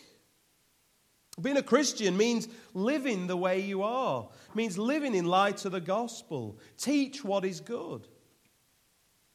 Being 1.41 1.57
a 1.57 1.63
Christian 1.63 2.17
means 2.17 2.47
living 2.73 3.27
the 3.27 3.37
way 3.37 3.59
you 3.59 3.83
are, 3.83 4.27
means 4.53 4.77
living 4.77 5.15
in 5.15 5.25
light 5.25 5.65
of 5.65 5.71
the 5.71 5.81
gospel. 5.81 6.59
Teach 6.77 7.23
what 7.23 7.45
is 7.45 7.59
good. 7.59 8.07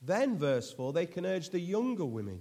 Then, 0.03 0.39
verse 0.39 0.73
4, 0.73 0.93
they 0.93 1.07
can 1.07 1.25
urge 1.25 1.51
the 1.51 1.61
younger 1.61 2.05
women 2.05 2.41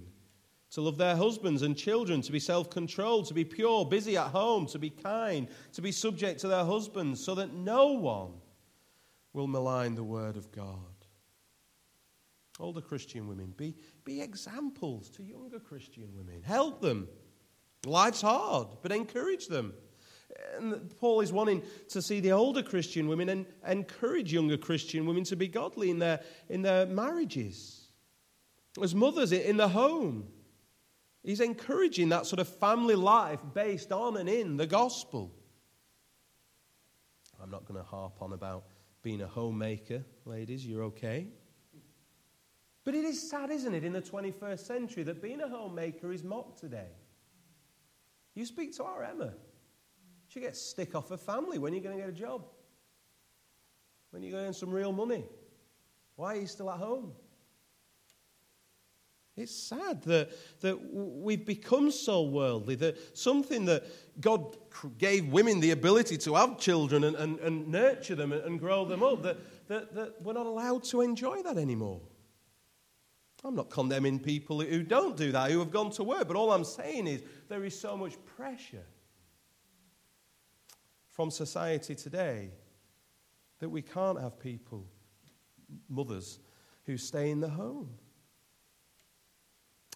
to 0.72 0.80
love 0.80 0.98
their 0.98 1.16
husbands 1.16 1.62
and 1.62 1.76
children, 1.76 2.20
to 2.22 2.32
be 2.32 2.40
self 2.40 2.68
controlled, 2.68 3.26
to 3.28 3.34
be 3.34 3.44
pure, 3.44 3.84
busy 3.84 4.16
at 4.16 4.28
home, 4.28 4.66
to 4.66 4.78
be 4.78 4.90
kind, 4.90 5.48
to 5.72 5.80
be 5.80 5.92
subject 5.92 6.40
to 6.40 6.48
their 6.48 6.64
husbands, 6.64 7.24
so 7.24 7.34
that 7.36 7.54
no 7.54 7.92
one 7.92 8.32
will 9.32 9.46
malign 9.46 9.94
the 9.94 10.02
word 10.02 10.36
of 10.36 10.50
God. 10.50 10.78
Older 12.60 12.80
Christian 12.80 13.28
women, 13.28 13.52
be, 13.56 13.76
be 14.04 14.20
examples 14.20 15.10
to 15.10 15.22
younger 15.22 15.58
Christian 15.58 16.08
women. 16.14 16.42
Help 16.42 16.80
them. 16.80 17.08
Life's 17.86 18.22
hard, 18.22 18.68
but 18.82 18.92
encourage 18.92 19.48
them. 19.48 19.74
And 20.56 20.94
Paul 20.98 21.20
is 21.20 21.32
wanting 21.32 21.62
to 21.88 22.02
see 22.02 22.20
the 22.20 22.32
older 22.32 22.62
Christian 22.62 23.08
women 23.08 23.28
and 23.28 23.46
encourage 23.66 24.32
younger 24.32 24.56
Christian 24.56 25.06
women 25.06 25.24
to 25.24 25.36
be 25.36 25.48
godly 25.48 25.90
in 25.90 25.98
their, 25.98 26.20
in 26.48 26.62
their 26.62 26.86
marriages, 26.86 27.88
as 28.82 28.94
mothers 28.94 29.32
in 29.32 29.56
the 29.56 29.68
home. 29.68 30.28
He's 31.22 31.40
encouraging 31.40 32.10
that 32.10 32.26
sort 32.26 32.40
of 32.40 32.48
family 32.48 32.94
life 32.94 33.40
based 33.54 33.92
on 33.92 34.16
and 34.16 34.28
in 34.28 34.56
the 34.56 34.66
gospel. 34.66 35.32
I'm 37.42 37.50
not 37.50 37.66
going 37.66 37.80
to 37.80 37.86
harp 37.86 38.20
on 38.20 38.32
about 38.32 38.64
being 39.02 39.22
a 39.22 39.26
homemaker, 39.26 40.04
ladies, 40.24 40.66
you're 40.66 40.84
okay. 40.84 41.28
But 42.84 42.94
it 42.94 43.04
is 43.04 43.30
sad, 43.30 43.50
isn't 43.50 43.74
it, 43.74 43.84
in 43.84 43.92
the 43.92 44.02
21st 44.02 44.60
century 44.60 45.02
that 45.04 45.22
being 45.22 45.40
a 45.40 45.48
homemaker 45.48 46.12
is 46.12 46.22
mocked 46.22 46.58
today. 46.58 46.90
You 48.34 48.44
speak 48.46 48.76
to 48.76 48.84
our 48.84 49.04
Emma. 49.04 49.32
She 50.28 50.40
gets 50.40 50.60
stick 50.60 50.94
off 50.94 51.10
her 51.10 51.16
family. 51.16 51.58
When 51.58 51.72
are 51.72 51.76
you 51.76 51.82
going 51.82 51.96
to 51.96 52.02
get 52.02 52.08
a 52.08 52.12
job? 52.12 52.44
When 54.10 54.22
are 54.22 54.26
you 54.26 54.32
going 54.32 54.44
to 54.44 54.48
earn 54.48 54.54
some 54.54 54.70
real 54.70 54.92
money? 54.92 55.24
Why 56.16 56.36
are 56.36 56.40
you 56.40 56.46
still 56.46 56.70
at 56.70 56.78
home? 56.78 57.12
It's 59.36 59.54
sad 59.54 60.02
that, 60.04 60.30
that 60.60 60.78
we've 60.94 61.44
become 61.44 61.90
so 61.90 62.22
worldly 62.22 62.76
that 62.76 63.18
something 63.18 63.64
that 63.64 63.84
God 64.20 64.56
gave 64.96 65.26
women 65.26 65.58
the 65.58 65.72
ability 65.72 66.18
to 66.18 66.34
have 66.34 66.58
children 66.58 67.02
and, 67.02 67.16
and, 67.16 67.40
and 67.40 67.66
nurture 67.68 68.14
them 68.14 68.30
and 68.32 68.60
grow 68.60 68.84
them 68.84 69.02
up, 69.02 69.22
that, 69.24 69.38
that, 69.66 69.94
that 69.96 70.22
we're 70.22 70.34
not 70.34 70.46
allowed 70.46 70.84
to 70.84 71.00
enjoy 71.00 71.42
that 71.42 71.58
anymore. 71.58 72.00
I'm 73.44 73.54
not 73.54 73.68
condemning 73.68 74.18
people 74.18 74.60
who 74.62 74.82
don't 74.82 75.16
do 75.16 75.30
that, 75.32 75.50
who 75.50 75.58
have 75.58 75.70
gone 75.70 75.90
to 75.92 76.04
work, 76.04 76.26
but 76.26 76.36
all 76.36 76.50
I'm 76.50 76.64
saying 76.64 77.06
is 77.06 77.22
there 77.48 77.64
is 77.64 77.78
so 77.78 77.96
much 77.96 78.14
pressure 78.36 78.86
from 81.10 81.30
society 81.30 81.94
today 81.94 82.50
that 83.58 83.68
we 83.68 83.82
can't 83.82 84.20
have 84.20 84.40
people, 84.40 84.86
mothers, 85.88 86.38
who 86.86 86.96
stay 86.96 87.30
in 87.30 87.40
the 87.40 87.48
home. 87.48 87.90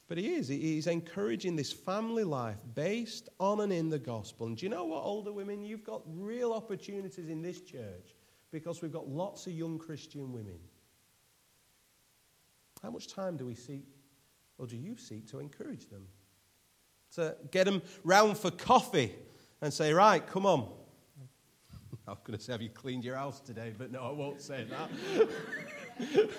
But 0.09 0.19
he 0.19 0.35
is. 0.35 0.49
He's 0.49 0.87
encouraging 0.87 1.57
this 1.57 1.73
family 1.73 2.25
life 2.25 2.59
based 2.75 3.29
on 3.41 3.61
and 3.61 3.73
in 3.73 3.91
the 3.91 3.99
gospel. 3.99 4.47
And 4.47 4.57
do 4.57 4.65
you 4.65 4.71
know 4.71 4.85
what, 4.85 5.03
older 5.03 5.33
women? 5.33 5.65
You've 5.65 5.85
got 5.85 6.03
real 6.07 6.53
opportunities 6.53 7.29
in 7.29 7.43
this 7.43 7.61
church 7.61 8.15
because 8.51 8.81
we've 8.81 8.93
got 8.93 9.09
lots 9.09 9.47
of 9.47 9.53
young 9.53 9.79
Christian 9.79 10.33
women. 10.33 10.59
How 12.83 12.91
much 12.91 13.09
time 13.09 13.37
do 13.37 13.47
we 13.47 13.55
seek, 13.55 13.87
or 14.59 14.67
do 14.67 14.77
you 14.77 14.97
seek, 14.97 15.29
to 15.29 15.41
encourage 15.41 15.89
them? 15.89 16.07
To 17.15 17.37
get 17.51 17.65
them 17.65 17.83
round 18.05 18.39
for 18.39 18.51
coffee 18.51 19.15
and 19.61 19.73
say, 19.73 19.93
right, 19.93 20.25
come 20.27 20.47
on. 20.47 20.69
I'm 22.07 22.17
going 22.25 22.39
to 22.39 22.45
say, 22.45 22.53
have 22.53 22.63
you 22.63 22.71
cleaned 22.71 23.05
your 23.05 23.17
house 23.17 23.41
today? 23.41 23.73
But 23.77 23.93
no, 23.93 24.03
I 24.03 24.13
won't 24.13 24.41
say 24.41 24.65
that. 24.65 25.29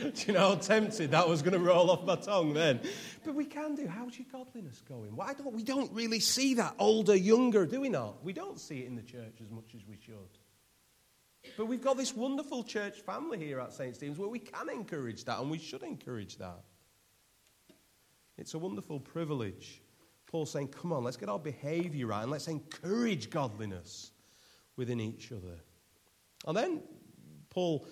do 0.00 0.12
you 0.26 0.32
know 0.34 0.50
how 0.50 0.54
tempted 0.56 1.10
that 1.12 1.26
was 1.26 1.40
going 1.40 1.54
to 1.54 1.58
roll 1.58 1.90
off 1.90 2.04
my 2.04 2.16
tongue 2.16 2.52
then? 2.52 2.80
But 3.24 3.34
we 3.34 3.46
can 3.46 3.74
do. 3.74 3.86
How's 3.86 4.18
your 4.18 4.26
godliness 4.30 4.82
going? 4.86 5.16
Why 5.16 5.32
don't 5.32 5.54
we 5.54 5.62
don't 5.62 5.90
really 5.92 6.20
see 6.20 6.54
that 6.54 6.74
older, 6.78 7.16
younger, 7.16 7.64
do 7.64 7.80
we 7.80 7.88
not? 7.88 8.22
We 8.22 8.34
don't 8.34 8.60
see 8.60 8.80
it 8.80 8.86
in 8.86 8.96
the 8.96 9.02
church 9.02 9.40
as 9.42 9.50
much 9.50 9.74
as 9.74 9.86
we 9.86 9.96
should. 9.96 10.38
But 11.56 11.66
we've 11.66 11.82
got 11.82 11.96
this 11.96 12.14
wonderful 12.14 12.62
church 12.62 13.00
family 13.00 13.38
here 13.38 13.60
at 13.60 13.72
St. 13.72 13.94
Stephen's 13.94 14.18
where 14.18 14.28
we 14.28 14.38
can 14.38 14.68
encourage 14.68 15.24
that 15.24 15.40
and 15.40 15.50
we 15.50 15.58
should 15.58 15.82
encourage 15.82 16.36
that. 16.36 16.60
It's 18.36 18.54
a 18.54 18.58
wonderful 18.58 19.00
privilege. 19.00 19.82
Paul's 20.26 20.50
saying, 20.50 20.68
come 20.68 20.92
on, 20.92 21.02
let's 21.02 21.16
get 21.16 21.28
our 21.28 21.38
behavior 21.38 22.06
right 22.06 22.22
and 22.22 22.30
let's 22.30 22.48
encourage 22.48 23.30
godliness 23.30 24.12
within 24.76 25.00
each 25.00 25.32
other. 25.32 25.56
And 26.46 26.56
then 26.56 26.82
Paul 27.50 27.86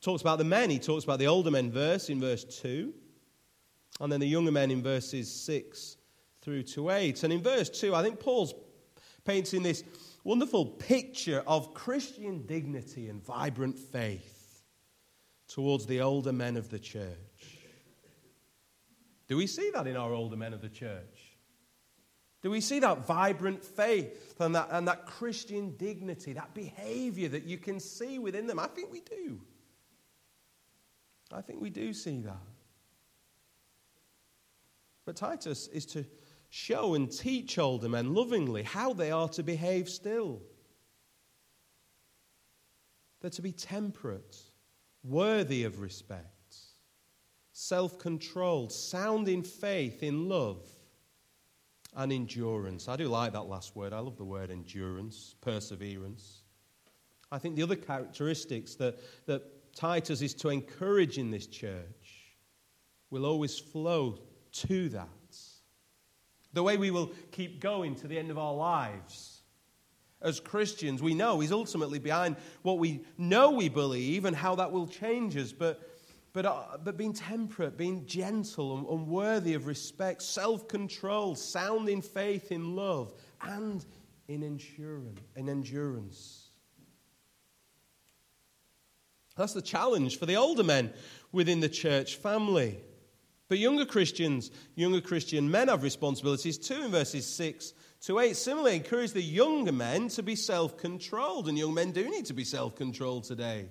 talks 0.00 0.22
about 0.22 0.38
the 0.38 0.44
men. 0.44 0.70
He 0.70 0.78
talks 0.78 1.04
about 1.04 1.18
the 1.18 1.26
older 1.26 1.50
men 1.50 1.70
verse 1.70 2.08
in 2.08 2.20
verse 2.20 2.44
2, 2.44 2.94
and 4.00 4.10
then 4.10 4.20
the 4.20 4.26
younger 4.26 4.52
men 4.52 4.70
in 4.70 4.82
verses 4.82 5.30
6 5.44 5.96
through 6.40 6.62
to 6.62 6.90
8. 6.90 7.22
And 7.24 7.32
in 7.32 7.42
verse 7.42 7.68
2, 7.68 7.94
I 7.94 8.02
think 8.02 8.20
Paul's 8.20 8.54
painting 9.24 9.62
this 9.62 9.82
wonderful 10.26 10.66
picture 10.66 11.40
of 11.46 11.72
Christian 11.72 12.46
dignity 12.46 13.08
and 13.08 13.24
vibrant 13.24 13.78
faith 13.78 14.64
towards 15.46 15.86
the 15.86 16.00
older 16.00 16.32
men 16.32 16.56
of 16.56 16.68
the 16.68 16.80
church. 16.80 17.60
Do 19.28 19.36
we 19.36 19.46
see 19.46 19.70
that 19.72 19.86
in 19.86 19.96
our 19.96 20.12
older 20.12 20.36
men 20.36 20.52
of 20.52 20.60
the 20.60 20.68
church? 20.68 21.36
Do 22.42 22.50
we 22.50 22.60
see 22.60 22.80
that 22.80 23.06
vibrant 23.06 23.64
faith 23.64 24.34
and 24.40 24.56
that, 24.56 24.68
and 24.72 24.88
that 24.88 25.06
Christian 25.06 25.76
dignity, 25.76 26.32
that 26.32 26.54
behavior 26.54 27.28
that 27.28 27.44
you 27.44 27.56
can 27.56 27.78
see 27.78 28.18
within 28.18 28.48
them? 28.48 28.58
I 28.58 28.66
think 28.66 28.90
we 28.90 29.02
do. 29.02 29.40
I 31.32 31.40
think 31.40 31.60
we 31.60 31.70
do 31.70 31.92
see 31.92 32.18
that. 32.22 32.34
But 35.04 35.14
Titus 35.14 35.68
is 35.68 35.86
to 35.86 36.04
show 36.56 36.94
and 36.94 37.12
teach 37.12 37.58
older 37.58 37.88
men 37.88 38.14
lovingly 38.14 38.62
how 38.62 38.94
they 38.94 39.10
are 39.10 39.28
to 39.28 39.42
behave 39.42 39.90
still. 39.90 40.40
They're 43.20 43.30
to 43.30 43.42
be 43.42 43.52
temperate, 43.52 44.38
worthy 45.04 45.64
of 45.64 45.80
respect, 45.80 46.56
self 47.52 47.98
controlled, 47.98 48.72
sound 48.72 49.28
in 49.28 49.42
faith, 49.42 50.02
in 50.02 50.30
love, 50.30 50.66
and 51.94 52.10
endurance. 52.10 52.88
I 52.88 52.96
do 52.96 53.08
like 53.08 53.34
that 53.34 53.42
last 53.42 53.76
word. 53.76 53.92
I 53.92 53.98
love 53.98 54.16
the 54.16 54.24
word 54.24 54.50
endurance, 54.50 55.34
perseverance. 55.42 56.42
I 57.30 57.38
think 57.38 57.56
the 57.56 57.64
other 57.64 57.76
characteristics 57.76 58.76
that, 58.76 58.98
that 59.26 59.74
Titus 59.74 60.22
is 60.22 60.32
to 60.34 60.48
encourage 60.48 61.18
in 61.18 61.30
this 61.30 61.46
church 61.46 62.34
will 63.10 63.26
always 63.26 63.58
flow 63.58 64.20
to 64.52 64.88
that. 64.90 65.08
The 66.56 66.62
way 66.62 66.78
we 66.78 66.90
will 66.90 67.12
keep 67.32 67.60
going 67.60 67.96
to 67.96 68.08
the 68.08 68.18
end 68.18 68.30
of 68.30 68.38
our 68.38 68.54
lives. 68.54 69.42
As 70.22 70.40
Christians, 70.40 71.02
we 71.02 71.12
know 71.12 71.38
He's 71.38 71.52
ultimately 71.52 71.98
behind 71.98 72.36
what 72.62 72.78
we 72.78 73.04
know 73.18 73.50
we 73.50 73.68
believe 73.68 74.24
and 74.24 74.34
how 74.34 74.54
that 74.54 74.72
will 74.72 74.86
change 74.86 75.36
us. 75.36 75.52
But 75.52 75.86
but, 76.32 76.46
uh, 76.46 76.78
but 76.82 76.96
being 76.96 77.12
temperate, 77.12 77.76
being 77.76 78.06
gentle 78.06 78.78
and, 78.78 78.86
and 78.86 79.06
worthy 79.06 79.52
of 79.52 79.66
respect, 79.66 80.22
self 80.22 80.66
control, 80.66 81.34
sound 81.34 81.90
in 81.90 82.00
faith, 82.00 82.50
in 82.50 82.74
love, 82.74 83.12
and 83.42 83.84
in 84.26 84.42
endurance. 84.42 85.20
In 85.36 85.50
endurance. 85.50 86.48
That's 89.36 89.52
the 89.52 89.60
challenge 89.60 90.18
for 90.18 90.24
the 90.24 90.36
older 90.36 90.64
men 90.64 90.94
within 91.32 91.60
the 91.60 91.68
church 91.68 92.16
family. 92.16 92.80
But 93.48 93.58
younger 93.58 93.84
Christians, 93.84 94.50
younger 94.74 95.00
Christian 95.00 95.50
men 95.50 95.68
have 95.68 95.82
responsibilities 95.82 96.58
too 96.58 96.82
in 96.84 96.90
verses 96.90 97.26
6 97.26 97.74
to 98.02 98.18
8. 98.18 98.36
Similarly, 98.36 98.76
encourage 98.76 99.12
the 99.12 99.22
younger 99.22 99.72
men 99.72 100.08
to 100.08 100.22
be 100.22 100.34
self 100.34 100.76
controlled, 100.76 101.48
and 101.48 101.56
young 101.56 101.74
men 101.74 101.92
do 101.92 102.08
need 102.10 102.26
to 102.26 102.34
be 102.34 102.44
self 102.44 102.74
controlled 102.74 103.24
today. 103.24 103.68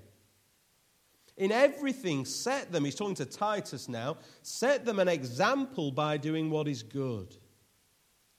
In 1.37 1.51
everything, 1.51 2.23
set 2.23 2.71
them, 2.71 2.85
he's 2.85 2.95
talking 2.95 3.15
to 3.15 3.25
Titus 3.25 3.89
now, 3.89 4.17
set 4.41 4.85
them 4.85 4.99
an 4.99 5.09
example 5.09 5.91
by 5.91 6.15
doing 6.15 6.49
what 6.49 6.67
is 6.67 6.81
good. 6.81 7.35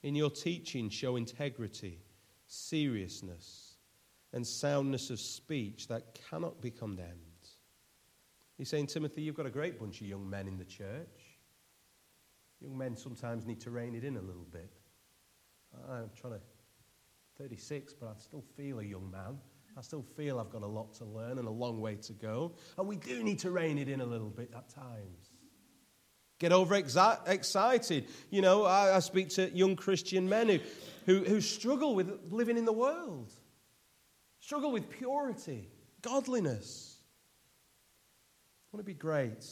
In 0.01 0.15
your 0.15 0.31
teaching, 0.31 0.89
show 0.89 1.15
integrity, 1.15 1.99
seriousness, 2.47 3.75
and 4.33 4.45
soundness 4.45 5.11
of 5.11 5.19
speech 5.19 5.87
that 5.89 6.17
cannot 6.29 6.59
be 6.59 6.71
condemned. 6.71 7.21
He's 8.57 8.69
saying, 8.69 8.87
Timothy, 8.87 9.21
you've 9.21 9.35
got 9.35 9.45
a 9.45 9.51
great 9.51 9.79
bunch 9.79 10.01
of 10.01 10.07
young 10.07 10.27
men 10.27 10.47
in 10.47 10.57
the 10.57 10.65
church. 10.65 11.16
Young 12.61 12.77
men 12.77 12.95
sometimes 12.95 13.45
need 13.45 13.59
to 13.61 13.71
rein 13.71 13.95
it 13.95 14.03
in 14.03 14.17
a 14.17 14.21
little 14.21 14.45
bit. 14.51 14.71
I'm 15.89 16.09
trying 16.19 16.33
to, 16.33 16.39
36, 17.37 17.93
but 17.93 18.07
I 18.07 18.19
still 18.19 18.43
feel 18.55 18.79
a 18.79 18.83
young 18.83 19.11
man. 19.11 19.37
I 19.77 19.81
still 19.81 20.03
feel 20.15 20.39
I've 20.39 20.49
got 20.49 20.63
a 20.63 20.67
lot 20.67 20.93
to 20.95 21.05
learn 21.05 21.37
and 21.37 21.47
a 21.47 21.51
long 21.51 21.79
way 21.79 21.95
to 21.95 22.13
go. 22.13 22.53
And 22.79 22.87
we 22.87 22.95
do 22.95 23.23
need 23.23 23.39
to 23.39 23.51
rein 23.51 23.77
it 23.77 23.87
in 23.87 24.01
a 24.01 24.05
little 24.05 24.29
bit 24.29 24.51
at 24.55 24.69
times. 24.69 25.29
Get 26.39 26.51
over 26.51 26.75
excited. 26.75 28.07
You 28.31 28.41
know, 28.41 28.63
I, 28.63 28.95
I, 28.95 28.99
speak 28.99 29.29
to 29.29 29.49
young 29.55 29.75
Christian 29.75 30.29
men 30.29 30.49
who, 30.49 30.59
who, 31.05 31.23
who 31.23 31.41
struggle 31.41 31.95
with 31.95 32.11
living 32.29 32.57
in 32.57 32.65
the 32.65 32.73
world, 32.73 33.31
struggle 34.39 34.71
with 34.71 34.89
purity, 34.89 35.67
godliness. 36.01 36.97
Wouldn't 38.71 38.87
it 38.87 38.91
be 38.91 38.99
great 38.99 39.45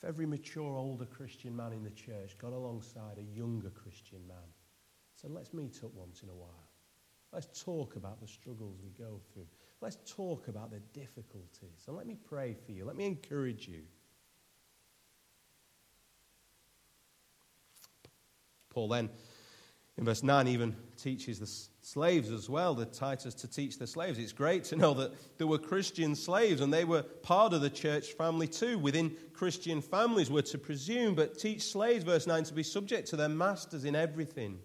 if 0.00 0.08
every 0.08 0.26
mature 0.26 0.76
older 0.76 1.04
Christian 1.04 1.54
man 1.54 1.72
in 1.72 1.82
the 1.82 1.90
church 1.90 2.36
got 2.38 2.52
alongside 2.52 3.18
a 3.18 3.36
younger 3.36 3.70
Christian 3.70 4.20
man? 4.26 4.36
Said, 5.16 5.30
let's 5.30 5.52
meet 5.52 5.80
up 5.84 5.92
once 5.94 6.22
in 6.22 6.30
a 6.30 6.34
while. 6.34 6.70
Let's 7.32 7.62
talk 7.62 7.96
about 7.96 8.20
the 8.20 8.26
struggles 8.26 8.78
we 8.82 8.90
go 8.90 9.20
through. 9.32 9.46
Let's 9.80 9.98
talk 10.10 10.48
about 10.48 10.70
the 10.70 10.80
difficulties. 10.98 11.84
And 11.86 11.96
let 11.96 12.06
me 12.06 12.16
pray 12.28 12.54
for 12.54 12.72
you. 12.72 12.84
Let 12.84 12.96
me 12.96 13.06
encourage 13.06 13.68
you. 13.68 13.82
Paul 18.70 18.88
then, 18.88 19.10
in 20.00 20.06
verse 20.06 20.22
9, 20.22 20.48
even 20.48 20.74
teaches 20.96 21.38
the 21.38 21.86
slaves 21.86 22.30
as 22.30 22.48
well, 22.48 22.74
the 22.74 22.86
Titus 22.86 23.34
to 23.34 23.46
teach 23.46 23.78
the 23.78 23.86
slaves. 23.86 24.18
It's 24.18 24.32
great 24.32 24.64
to 24.64 24.76
know 24.76 24.94
that 24.94 25.12
there 25.36 25.46
were 25.46 25.58
Christian 25.58 26.14
slaves 26.16 26.62
and 26.62 26.72
they 26.72 26.86
were 26.86 27.02
part 27.02 27.52
of 27.52 27.60
the 27.60 27.68
church 27.68 28.14
family 28.14 28.48
too. 28.48 28.78
Within 28.78 29.14
Christian 29.34 29.82
families, 29.82 30.30
we're 30.30 30.40
to 30.40 30.56
presume, 30.56 31.14
but 31.14 31.38
teach 31.38 31.70
slaves, 31.70 32.02
verse 32.02 32.26
9, 32.26 32.44
to 32.44 32.54
be 32.54 32.62
subject 32.62 33.08
to 33.08 33.16
their 33.16 33.28
masters 33.28 33.84
in 33.84 33.94
everything 33.94 34.58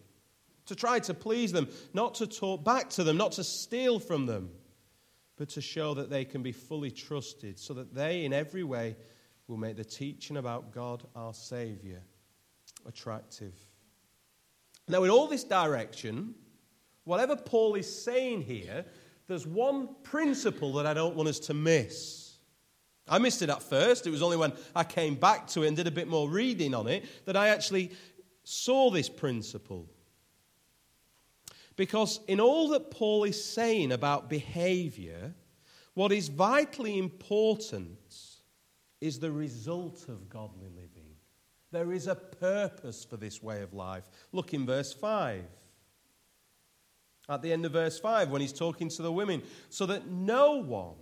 to 0.68 0.76
try 0.76 1.00
to 1.00 1.14
please 1.14 1.52
them, 1.52 1.68
not 1.94 2.16
to 2.16 2.28
talk 2.28 2.64
back 2.64 2.90
to 2.92 3.04
them, 3.04 3.18
not 3.18 3.34
to 3.34 3.44
steal 3.44 4.00
from 4.00 4.26
them, 4.26 4.50
but 5.38 5.50
to 5.50 5.62
show 5.62 5.94
that 5.96 6.10
they 6.10 6.26
can 6.26 6.44
be 6.44 6.54
fully 6.54 6.92
trusted, 6.92 7.60
so 7.60 7.74
that 7.74 7.94
they, 7.94 8.24
in 8.24 8.34
every 8.34 8.64
way, 8.64 8.96
will 9.48 9.58
make 9.58 9.76
the 9.76 9.84
teaching 9.84 10.38
about 10.38 10.72
God, 10.72 11.04
our 11.14 11.34
Savior, 11.34 12.02
attractive. 12.88 13.54
Now, 14.88 15.04
in 15.04 15.10
all 15.10 15.28
this 15.28 15.44
direction, 15.44 16.36
whatever 17.04 17.36
Paul 17.36 17.76
is 17.76 18.04
saying 18.04 18.42
here, 18.44 18.86
there's 19.28 19.48
one 19.48 19.90
principle 20.04 20.74
that 20.74 20.86
I 20.86 20.94
don't 20.94 21.16
want 21.16 21.30
us 21.30 21.40
to 21.40 21.54
miss. 21.54 22.38
I 23.08 23.20
missed 23.20 23.42
it 23.42 23.50
at 23.50 23.64
first. 23.64 24.08
It 24.08 24.12
was 24.12 24.22
only 24.22 24.38
when 24.38 24.54
I 24.76 24.84
came 24.84 25.16
back 25.16 25.48
to 25.50 25.64
it 25.64 25.68
and 25.68 25.78
did 25.78 25.88
a 25.88 25.92
bit 25.92 26.08
more 26.08 26.30
reading 26.30 26.74
on 26.74 26.88
it 26.88 27.06
that 27.26 27.38
I 27.38 27.50
actually 27.50 27.92
saw 28.44 28.90
this 28.90 29.10
principle. 29.10 29.88
Because 31.76 32.20
in 32.28 32.40
all 32.40 32.70
that 32.70 32.92
Paul 32.92 33.26
is 33.26 33.44
saying 33.44 33.92
about 33.92 34.30
behavior, 34.30 35.34
what 35.94 36.12
is 36.12 36.30
vitally 36.30 36.98
important 36.98 38.16
is 39.02 39.20
the 39.20 39.32
result 39.32 40.06
of 40.08 40.30
living. 40.62 40.75
There 41.76 41.92
is 41.92 42.08
a 42.08 42.16
purpose 42.16 43.04
for 43.04 43.18
this 43.18 43.44
way 43.44 43.62
of 43.62 43.74
life. 43.74 44.06
Look 44.32 44.54
in 44.54 44.66
verse 44.66 44.94
5. 44.94 45.44
At 47.28 47.42
the 47.42 47.52
end 47.52 47.66
of 47.66 47.74
verse 47.74 48.00
5, 48.00 48.32
when 48.32 48.40
he's 48.40 48.54
talking 48.54 48.88
to 48.88 49.02
the 49.02 49.12
women, 49.12 49.44
so 49.68 49.86
that 49.88 50.08
no 50.08 50.62
one, 50.62 50.94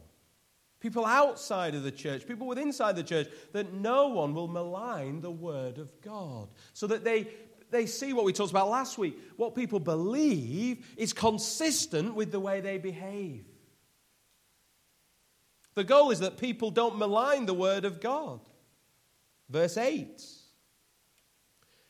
people 0.79 1.05
outside 1.05 1.75
of 1.75 1.83
the 1.83 1.91
church, 1.91 2.27
people 2.27 2.47
within 2.47 2.69
inside 2.69 2.95
the 2.95 3.03
church, 3.03 3.27
that 3.51 3.71
no 3.71 4.07
one 4.07 4.33
will 4.33 4.47
malign 4.47 5.21
the 5.21 5.29
word 5.29 5.77
of 5.77 6.01
God. 6.01 6.49
So 6.73 6.87
that 6.87 7.03
they 7.03 7.27
they 7.69 7.85
see 7.85 8.13
what 8.13 8.25
we 8.25 8.33
talked 8.33 8.49
about 8.49 8.69
last 8.71 8.97
week. 8.97 9.19
What 9.37 9.53
people 9.53 9.79
believe 9.79 10.87
is 10.97 11.13
consistent 11.13 12.15
with 12.15 12.31
the 12.31 12.39
way 12.39 12.61
they 12.61 12.79
behave. 12.79 13.45
The 15.75 15.83
goal 15.83 16.09
is 16.09 16.21
that 16.21 16.39
people 16.39 16.71
don't 16.71 16.97
malign 16.97 17.45
the 17.45 17.53
word 17.53 17.85
of 17.85 18.01
God. 18.01 18.39
Verse 19.51 19.77
8. 19.77 20.39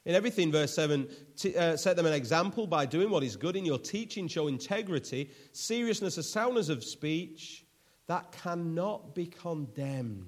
In 0.06 0.16
everything, 0.16 0.52
verse 0.52 0.74
7, 0.74 1.08
t- 1.38 1.56
uh, 1.56 1.78
set 1.78 1.96
them 1.96 2.06
an 2.06 2.14
example 2.14 2.68
by 2.68 2.86
doing 2.86 3.10
what 3.10 3.24
is 3.24 3.38
good 3.38 3.56
in 3.56 3.64
your 3.64 3.80
teaching, 3.80 4.28
show 4.28 4.48
integrity, 4.48 5.30
seriousness, 5.54 6.18
and 6.18 6.26
soundness 6.26 6.70
of 6.70 6.84
speech 6.84 7.66
that 8.08 8.32
cannot 8.32 9.16
be 9.16 9.26
condemned 9.26 10.28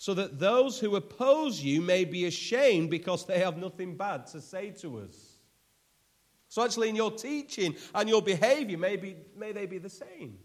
so 0.00 0.14
that 0.14 0.38
those 0.38 0.78
who 0.78 0.96
oppose 0.96 1.60
you 1.60 1.82
may 1.82 2.04
be 2.04 2.24
ashamed 2.24 2.90
because 2.90 3.26
they 3.26 3.38
have 3.38 3.58
nothing 3.58 3.96
bad 3.96 4.26
to 4.28 4.40
say 4.40 4.70
to 4.70 5.00
us. 5.00 5.40
So, 6.48 6.64
actually, 6.64 6.88
in 6.88 6.96
your 6.96 7.10
teaching 7.10 7.76
and 7.94 8.08
your 8.08 8.22
behavior, 8.22 8.78
may, 8.78 8.96
be, 8.96 9.16
may 9.36 9.52
they 9.52 9.66
be 9.66 9.78
the 9.78 9.90
same. 9.90 10.38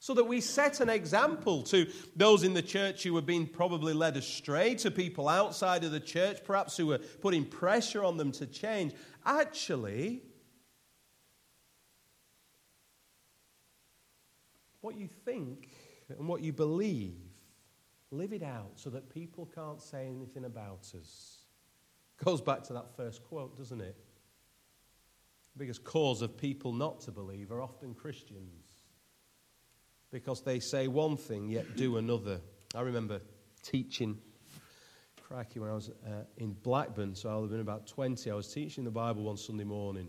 So 0.00 0.14
that 0.14 0.24
we 0.24 0.40
set 0.40 0.80
an 0.80 0.88
example 0.88 1.62
to 1.62 1.86
those 2.16 2.42
in 2.42 2.54
the 2.54 2.62
church 2.62 3.02
who 3.02 3.12
were 3.12 3.20
being 3.20 3.46
probably 3.46 3.92
led 3.92 4.16
astray, 4.16 4.74
to 4.76 4.90
people 4.90 5.28
outside 5.28 5.84
of 5.84 5.92
the 5.92 6.00
church, 6.00 6.42
perhaps 6.42 6.78
who 6.78 6.86
were 6.86 6.98
putting 6.98 7.44
pressure 7.44 8.02
on 8.02 8.16
them 8.16 8.32
to 8.32 8.46
change. 8.46 8.94
Actually, 9.26 10.22
what 14.80 14.96
you 14.96 15.06
think 15.26 15.68
and 16.08 16.26
what 16.26 16.40
you 16.40 16.54
believe, 16.54 17.18
live 18.10 18.32
it 18.32 18.42
out 18.42 18.72
so 18.76 18.88
that 18.88 19.12
people 19.12 19.50
can't 19.54 19.82
say 19.82 20.06
anything 20.06 20.46
about 20.46 20.90
us. 20.98 21.42
Goes 22.24 22.40
back 22.40 22.62
to 22.64 22.72
that 22.72 22.96
first 22.96 23.22
quote, 23.22 23.56
doesn't 23.58 23.82
it? 23.82 23.96
The 25.52 25.58
biggest 25.58 25.84
cause 25.84 26.22
of 26.22 26.38
people 26.38 26.72
not 26.72 27.00
to 27.02 27.12
believe 27.12 27.52
are 27.52 27.60
often 27.60 27.92
Christians 27.92 28.69
because 30.10 30.42
they 30.42 30.60
say 30.60 30.88
one 30.88 31.16
thing 31.16 31.48
yet 31.48 31.76
do 31.76 31.96
another. 31.96 32.40
I 32.74 32.80
remember 32.82 33.20
teaching, 33.62 34.18
crikey, 35.22 35.60
when 35.60 35.70
I 35.70 35.74
was 35.74 35.90
uh, 36.06 36.24
in 36.38 36.52
Blackburn, 36.52 37.14
so 37.14 37.28
I'll 37.28 37.42
have 37.42 37.50
been 37.50 37.60
about 37.60 37.86
20. 37.86 38.30
I 38.30 38.34
was 38.34 38.52
teaching 38.52 38.84
the 38.84 38.90
Bible 38.90 39.22
one 39.22 39.36
Sunday 39.36 39.64
morning. 39.64 40.08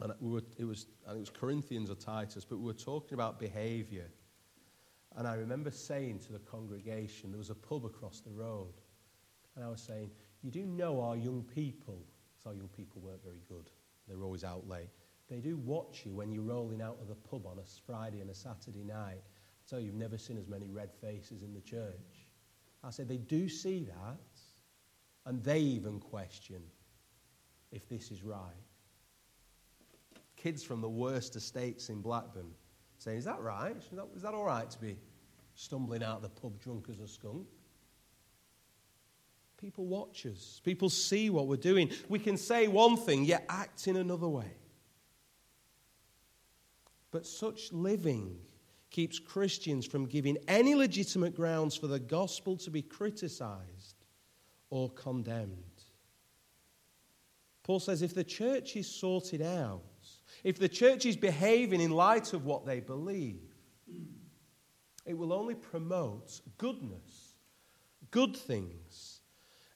And 0.00 0.12
we 0.20 0.30
were, 0.30 0.42
it, 0.56 0.64
was, 0.64 0.86
think 1.06 1.16
it 1.16 1.20
was 1.20 1.30
Corinthians 1.30 1.90
or 1.90 1.96
Titus, 1.96 2.44
but 2.44 2.58
we 2.58 2.66
were 2.66 2.72
talking 2.72 3.14
about 3.14 3.40
behavior. 3.40 4.08
And 5.16 5.26
I 5.26 5.34
remember 5.34 5.70
saying 5.70 6.20
to 6.20 6.32
the 6.32 6.38
congregation, 6.38 7.30
there 7.30 7.38
was 7.38 7.50
a 7.50 7.54
pub 7.54 7.84
across 7.84 8.20
the 8.20 8.30
road, 8.30 8.74
and 9.56 9.64
I 9.64 9.68
was 9.68 9.82
saying, 9.82 10.10
You 10.42 10.52
do 10.52 10.64
know 10.64 11.00
our 11.00 11.16
young 11.16 11.42
people, 11.42 12.04
because 12.30 12.46
our 12.46 12.54
young 12.54 12.68
people 12.68 13.00
weren't 13.00 13.24
very 13.24 13.42
good, 13.48 13.70
they 14.06 14.14
were 14.14 14.24
always 14.24 14.44
out 14.44 14.68
late. 14.68 14.90
They 15.28 15.40
do 15.40 15.56
watch 15.58 16.02
you 16.04 16.12
when 16.12 16.32
you're 16.32 16.42
rolling 16.42 16.80
out 16.80 16.98
of 17.00 17.08
the 17.08 17.14
pub 17.14 17.46
on 17.46 17.58
a 17.58 17.62
Friday 17.86 18.20
and 18.20 18.30
a 18.30 18.34
Saturday 18.34 18.82
night. 18.82 19.22
Tell 19.68 19.78
you, 19.78 19.86
you've 19.86 19.94
never 19.94 20.16
seen 20.16 20.38
as 20.38 20.48
many 20.48 20.68
red 20.68 20.90
faces 20.94 21.42
in 21.42 21.52
the 21.52 21.60
church. 21.60 22.26
I 22.82 22.90
said, 22.90 23.08
they 23.08 23.18
do 23.18 23.48
see 23.48 23.84
that, 23.84 24.18
and 25.26 25.42
they 25.42 25.58
even 25.58 26.00
question 26.00 26.62
if 27.70 27.88
this 27.88 28.10
is 28.10 28.22
right. 28.22 28.40
Kids 30.36 30.62
from 30.62 30.80
the 30.80 30.88
worst 30.88 31.36
estates 31.36 31.90
in 31.90 32.00
Blackburn 32.00 32.50
saying, 32.98 33.18
Is 33.18 33.24
that 33.24 33.40
right? 33.40 33.76
Is 33.76 33.88
that, 33.92 34.06
is 34.14 34.22
that 34.22 34.32
all 34.32 34.44
right 34.44 34.70
to 34.70 34.78
be 34.80 34.96
stumbling 35.54 36.02
out 36.02 36.16
of 36.16 36.22
the 36.22 36.28
pub 36.28 36.58
drunk 36.60 36.86
as 36.88 37.00
a 37.00 37.08
skunk? 37.08 37.46
People 39.60 39.86
watch 39.86 40.24
us. 40.24 40.60
People 40.64 40.88
see 40.88 41.30
what 41.30 41.48
we're 41.48 41.56
doing. 41.56 41.90
We 42.08 42.20
can 42.20 42.36
say 42.36 42.68
one 42.68 42.96
thing, 42.96 43.24
yet 43.24 43.44
act 43.48 43.88
in 43.88 43.96
another 43.96 44.28
way. 44.28 44.52
But 47.10 47.26
such 47.26 47.72
living 47.72 48.38
keeps 48.90 49.18
Christians 49.18 49.86
from 49.86 50.06
giving 50.06 50.38
any 50.46 50.74
legitimate 50.74 51.34
grounds 51.34 51.76
for 51.76 51.86
the 51.86 51.98
gospel 51.98 52.56
to 52.58 52.70
be 52.70 52.82
criticized 52.82 54.04
or 54.70 54.90
condemned. 54.90 55.64
Paul 57.62 57.80
says 57.80 58.02
if 58.02 58.14
the 58.14 58.24
church 58.24 58.76
is 58.76 58.86
sorted 58.86 59.42
out, 59.42 59.82
if 60.42 60.58
the 60.58 60.68
church 60.68 61.04
is 61.04 61.16
behaving 61.16 61.80
in 61.80 61.90
light 61.90 62.32
of 62.32 62.44
what 62.44 62.64
they 62.64 62.80
believe, 62.80 63.54
it 65.04 65.16
will 65.16 65.32
only 65.32 65.54
promote 65.54 66.40
goodness, 66.58 67.36
good 68.10 68.36
things 68.36 69.20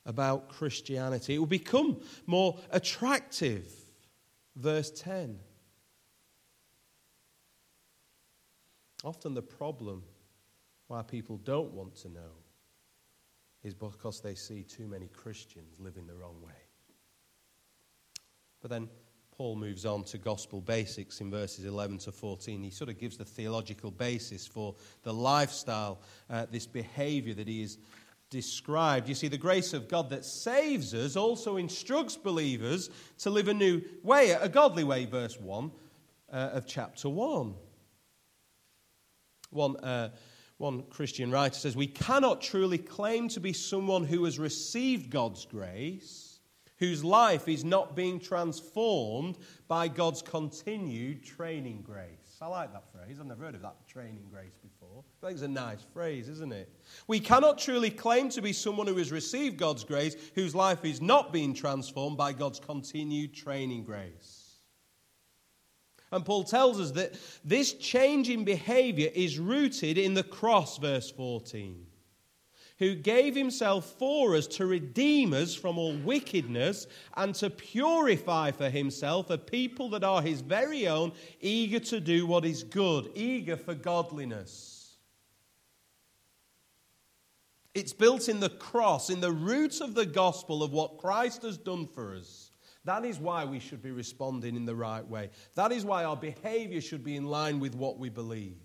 about 0.04 0.48
Christianity. 0.48 1.34
It 1.34 1.38
will 1.38 1.46
become 1.46 2.00
more 2.26 2.58
attractive. 2.70 3.72
Verse 4.56 4.90
10. 4.90 5.38
Often 9.04 9.34
the 9.34 9.42
problem 9.42 10.02
why 10.86 11.02
people 11.02 11.38
don't 11.38 11.72
want 11.72 11.94
to 11.96 12.08
know 12.08 12.32
is 13.62 13.74
because 13.74 14.20
they 14.20 14.34
see 14.34 14.62
too 14.62 14.86
many 14.86 15.08
Christians 15.08 15.76
living 15.78 16.06
the 16.06 16.14
wrong 16.14 16.40
way. 16.42 16.52
But 18.60 18.70
then 18.70 18.88
Paul 19.32 19.56
moves 19.56 19.86
on 19.86 20.04
to 20.04 20.18
gospel 20.18 20.60
basics 20.60 21.20
in 21.20 21.30
verses 21.30 21.64
11 21.64 21.98
to 21.98 22.12
14. 22.12 22.62
He 22.62 22.70
sort 22.70 22.90
of 22.90 22.98
gives 22.98 23.16
the 23.16 23.24
theological 23.24 23.90
basis 23.90 24.46
for 24.46 24.74
the 25.02 25.12
lifestyle, 25.12 26.00
uh, 26.28 26.46
this 26.50 26.66
behavior 26.66 27.34
that 27.34 27.48
he 27.48 27.62
has 27.62 27.78
described. 28.30 29.08
You 29.08 29.14
see, 29.14 29.28
the 29.28 29.38
grace 29.38 29.72
of 29.72 29.88
God 29.88 30.10
that 30.10 30.24
saves 30.24 30.94
us 30.94 31.16
also 31.16 31.56
instructs 31.56 32.16
believers 32.16 32.90
to 33.18 33.30
live 33.30 33.48
a 33.48 33.54
new 33.54 33.82
way, 34.02 34.30
a 34.30 34.48
godly 34.48 34.84
way, 34.84 35.06
verse 35.06 35.40
1 35.40 35.70
uh, 36.32 36.36
of 36.52 36.66
chapter 36.66 37.08
1. 37.08 37.54
One, 39.52 39.76
uh, 39.76 40.10
one 40.58 40.82
Christian 40.84 41.30
writer 41.30 41.54
says, 41.54 41.76
We 41.76 41.86
cannot 41.86 42.40
truly 42.40 42.78
claim 42.78 43.28
to 43.28 43.40
be 43.40 43.52
someone 43.52 44.04
who 44.04 44.24
has 44.24 44.38
received 44.38 45.10
God's 45.10 45.44
grace, 45.44 46.40
whose 46.78 47.04
life 47.04 47.48
is 47.48 47.64
not 47.64 47.94
being 47.94 48.18
transformed 48.18 49.38
by 49.68 49.88
God's 49.88 50.22
continued 50.22 51.24
training 51.24 51.82
grace. 51.82 52.38
I 52.42 52.46
like 52.46 52.72
that 52.72 52.90
phrase. 52.90 53.20
I've 53.20 53.26
never 53.26 53.44
heard 53.44 53.54
of 53.54 53.62
that 53.62 53.86
training 53.86 54.26
grace 54.28 54.56
before. 54.56 55.04
I 55.22 55.26
think 55.26 55.34
it's 55.34 55.42
a 55.42 55.48
nice 55.48 55.84
phrase, 55.92 56.28
isn't 56.28 56.52
it? 56.52 56.68
We 57.06 57.20
cannot 57.20 57.58
truly 57.58 57.90
claim 57.90 58.30
to 58.30 58.42
be 58.42 58.52
someone 58.52 58.88
who 58.88 58.96
has 58.96 59.12
received 59.12 59.58
God's 59.58 59.84
grace, 59.84 60.16
whose 60.34 60.52
life 60.52 60.84
is 60.84 61.00
not 61.00 61.32
being 61.32 61.54
transformed 61.54 62.16
by 62.16 62.32
God's 62.32 62.58
continued 62.58 63.32
training 63.32 63.84
grace. 63.84 64.41
And 66.12 66.26
Paul 66.26 66.44
tells 66.44 66.78
us 66.78 66.90
that 66.92 67.14
this 67.42 67.72
change 67.72 68.28
in 68.28 68.44
behavior 68.44 69.10
is 69.14 69.38
rooted 69.38 69.96
in 69.96 70.12
the 70.12 70.22
cross, 70.22 70.76
verse 70.76 71.10
14, 71.10 71.86
who 72.78 72.94
gave 72.94 73.34
himself 73.34 73.94
for 73.98 74.36
us 74.36 74.46
to 74.48 74.66
redeem 74.66 75.32
us 75.32 75.54
from 75.54 75.78
all 75.78 75.96
wickedness 75.96 76.86
and 77.16 77.34
to 77.36 77.48
purify 77.48 78.50
for 78.50 78.68
himself 78.68 79.30
a 79.30 79.38
people 79.38 79.88
that 79.90 80.04
are 80.04 80.20
his 80.20 80.42
very 80.42 80.86
own, 80.86 81.12
eager 81.40 81.80
to 81.80 81.98
do 81.98 82.26
what 82.26 82.44
is 82.44 82.62
good, 82.62 83.10
eager 83.14 83.56
for 83.56 83.74
godliness. 83.74 84.96
It's 87.74 87.94
built 87.94 88.28
in 88.28 88.40
the 88.40 88.50
cross, 88.50 89.08
in 89.08 89.20
the 89.20 89.32
root 89.32 89.80
of 89.80 89.94
the 89.94 90.04
gospel 90.04 90.62
of 90.62 90.72
what 90.72 90.98
Christ 90.98 91.42
has 91.42 91.56
done 91.56 91.86
for 91.86 92.14
us. 92.14 92.41
That 92.84 93.04
is 93.04 93.18
why 93.18 93.44
we 93.44 93.60
should 93.60 93.82
be 93.82 93.92
responding 93.92 94.56
in 94.56 94.64
the 94.64 94.74
right 94.74 95.06
way. 95.06 95.30
That 95.54 95.70
is 95.70 95.84
why 95.84 96.04
our 96.04 96.16
behavior 96.16 96.80
should 96.80 97.04
be 97.04 97.16
in 97.16 97.26
line 97.26 97.60
with 97.60 97.74
what 97.74 97.98
we 97.98 98.08
believe. 98.08 98.58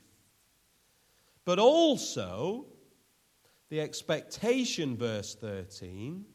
But 1.45 1.59
also, 1.59 2.65
the 3.69 3.79
expectation, 3.79 4.97
verse 4.97 5.35
13, 5.35 6.25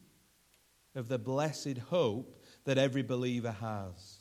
of 0.95 1.07
the 1.07 1.19
blessed 1.19 1.77
hope 1.89 2.41
that 2.65 2.77
every 2.77 3.03
believer 3.03 3.51
has. 3.51 4.19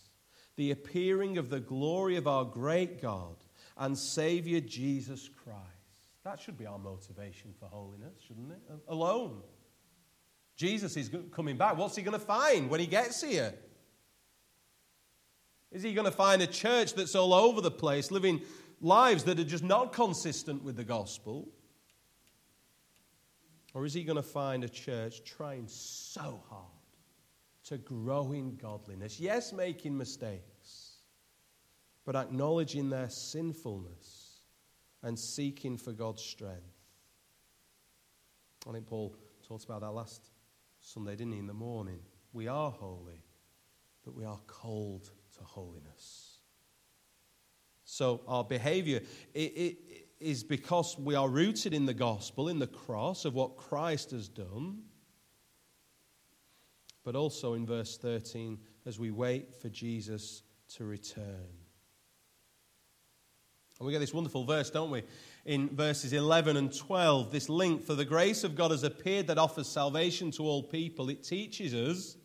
The 0.57 0.71
appearing 0.71 1.39
of 1.39 1.49
the 1.49 1.61
glory 1.61 2.17
of 2.17 2.27
our 2.27 2.45
great 2.45 3.01
God 3.01 3.37
and 3.79 3.97
Savior 3.97 4.61
Jesus 4.61 5.29
Christ. 5.29 5.59
That 6.25 6.41
should 6.41 6.59
be 6.59 6.67
our 6.67 6.79
motivation 6.79 7.55
for 7.59 7.67
holiness, 7.67 8.15
shouldn't 8.27 8.51
it? 8.51 8.61
Alone. 8.89 9.43
Jesus 10.57 10.97
is 10.97 11.11
coming 11.33 11.57
back. 11.57 11.77
What's 11.77 11.97
he 11.97 12.03
going 12.03 12.19
to 12.19 12.25
find 12.25 12.69
when 12.69 12.81
he 12.81 12.87
gets 12.87 13.23
here? 13.23 13.55
Is 15.71 15.83
he 15.83 15.95
going 15.95 16.05
to 16.05 16.13
find 16.13 16.43
a 16.43 16.47
church 16.47 16.95
that's 16.95 17.15
all 17.15 17.33
over 17.33 17.61
the 17.61 17.71
place, 17.71 18.11
living 18.11 18.43
lives 18.81 19.25
that 19.25 19.39
are 19.39 19.45
just 19.45 19.65
not 19.65 19.93
consistent 19.93 20.63
with 20.63 20.77
the 20.77 20.85
gospel? 20.85 21.49
Or 23.75 23.87
is 23.87 23.95
he 23.95 24.05
going 24.05 24.17
to 24.17 24.23
find 24.23 24.65
a 24.65 24.69
church 24.69 25.25
trying 25.25 25.67
so 25.67 26.43
hard 26.51 26.67
to 27.65 27.79
grow 27.79 28.33
in 28.33 28.57
godliness? 28.57 29.19
Yes, 29.19 29.53
making 29.53 29.97
mistakes, 29.97 30.99
but 32.05 32.15
acknowledging 32.15 32.91
their 32.91 33.09
sinfulness 33.09 34.41
and 35.03 35.19
seeking 35.19 35.79
for 35.79 35.93
God's 35.93 36.23
strength. 36.23 36.61
I 38.69 38.73
think 38.73 38.87
Paul 38.87 39.17
talked 39.49 39.65
about 39.65 39.81
that 39.81 39.91
last 39.91 40.32
Sunday, 40.83 41.17
didn't 41.17 41.33
he, 41.33 41.39
in 41.39 41.47
the 41.47 41.55
morning? 41.55 42.01
We 42.33 42.49
are 42.49 42.71
holy, 42.71 43.23
but 44.05 44.15
we 44.15 44.25
are 44.25 44.41
called 44.47 45.11
to 45.39 45.45
holiness. 45.45 46.39
So 47.85 48.23
our 48.27 48.45
behavior 48.45 49.01
it, 49.33 49.41
it, 49.41 49.77
is 50.19 50.43
because 50.43 50.99
we 50.99 51.15
are 51.15 51.29
rooted 51.29 51.73
in 51.73 51.87
the 51.87 51.95
gospel, 51.95 52.49
in 52.49 52.59
the 52.59 52.67
cross 52.67 53.25
of 53.25 53.35
what 53.35 53.57
Christ 53.57 54.11
has 54.11 54.29
done. 54.29 54.83
But 57.05 57.17
also 57.17 57.55
in 57.55 57.67
verse 57.67 57.97
13, 57.97 58.59
as 58.87 58.99
we 58.99 59.11
wait 59.11 59.55
for 59.55 59.69
Jesus 59.69 60.43
to 60.77 60.85
return. 60.85 61.49
And 63.79 63.87
we 63.87 63.93
get 63.93 63.99
this 63.99 64.15
wonderful 64.15 64.45
verse, 64.45 64.71
don't 64.71 64.91
we? 64.91 65.03
In 65.45 65.69
verses 65.71 66.13
11 66.13 66.57
and 66.57 66.77
12, 66.77 67.33
this 67.33 67.49
link, 67.49 67.83
for 67.85 67.95
the 67.95 68.05
grace 68.05 68.45
of 68.45 68.55
God 68.55 68.71
has 68.71 68.85
appeared 68.85 69.27
that 69.27 69.39
offers 69.39 69.69
salvation 69.69 70.31
to 70.33 70.45
all 70.45 70.63
people. 70.63 71.09
It 71.11 71.25
teaches 71.25 71.75
us 71.75 72.17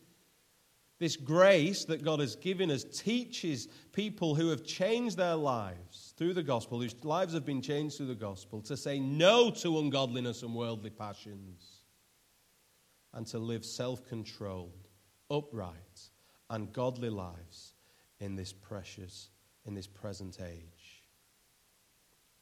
This 1.00 1.16
grace 1.16 1.86
that 1.86 2.04
God 2.04 2.20
has 2.20 2.36
given 2.36 2.72
us 2.72 2.84
teaches 2.84 3.68
people 3.94 4.34
who 4.34 4.50
have 4.50 4.64
changed 4.64 5.18
their 5.18 5.36
lives 5.36 6.14
through 6.18 6.34
the 6.34 6.44
gospel, 6.44 6.82
whose 6.82 6.96
lives 7.04 7.34
have 7.34 7.46
been 7.46 7.62
changed 7.62 7.98
through 7.98 8.08
the 8.08 8.16
gospel, 8.16 8.62
to 8.64 8.76
say 8.76 9.00
no 9.00 9.52
to 9.52 9.80
ungodliness 9.80 10.42
and 10.42 10.56
worldly 10.56 10.90
passions 10.90 11.82
and 13.14 13.28
to 13.28 13.40
live 13.40 13.64
self 13.64 14.06
controlled, 14.08 14.88
upright, 15.30 16.10
and 16.50 16.74
godly 16.74 17.10
lives 17.10 17.74
in 18.20 18.36
this 18.36 18.54
precious, 18.54 19.30
in 19.66 19.76
this 19.76 19.88
present 19.88 20.40
age. 20.42 20.77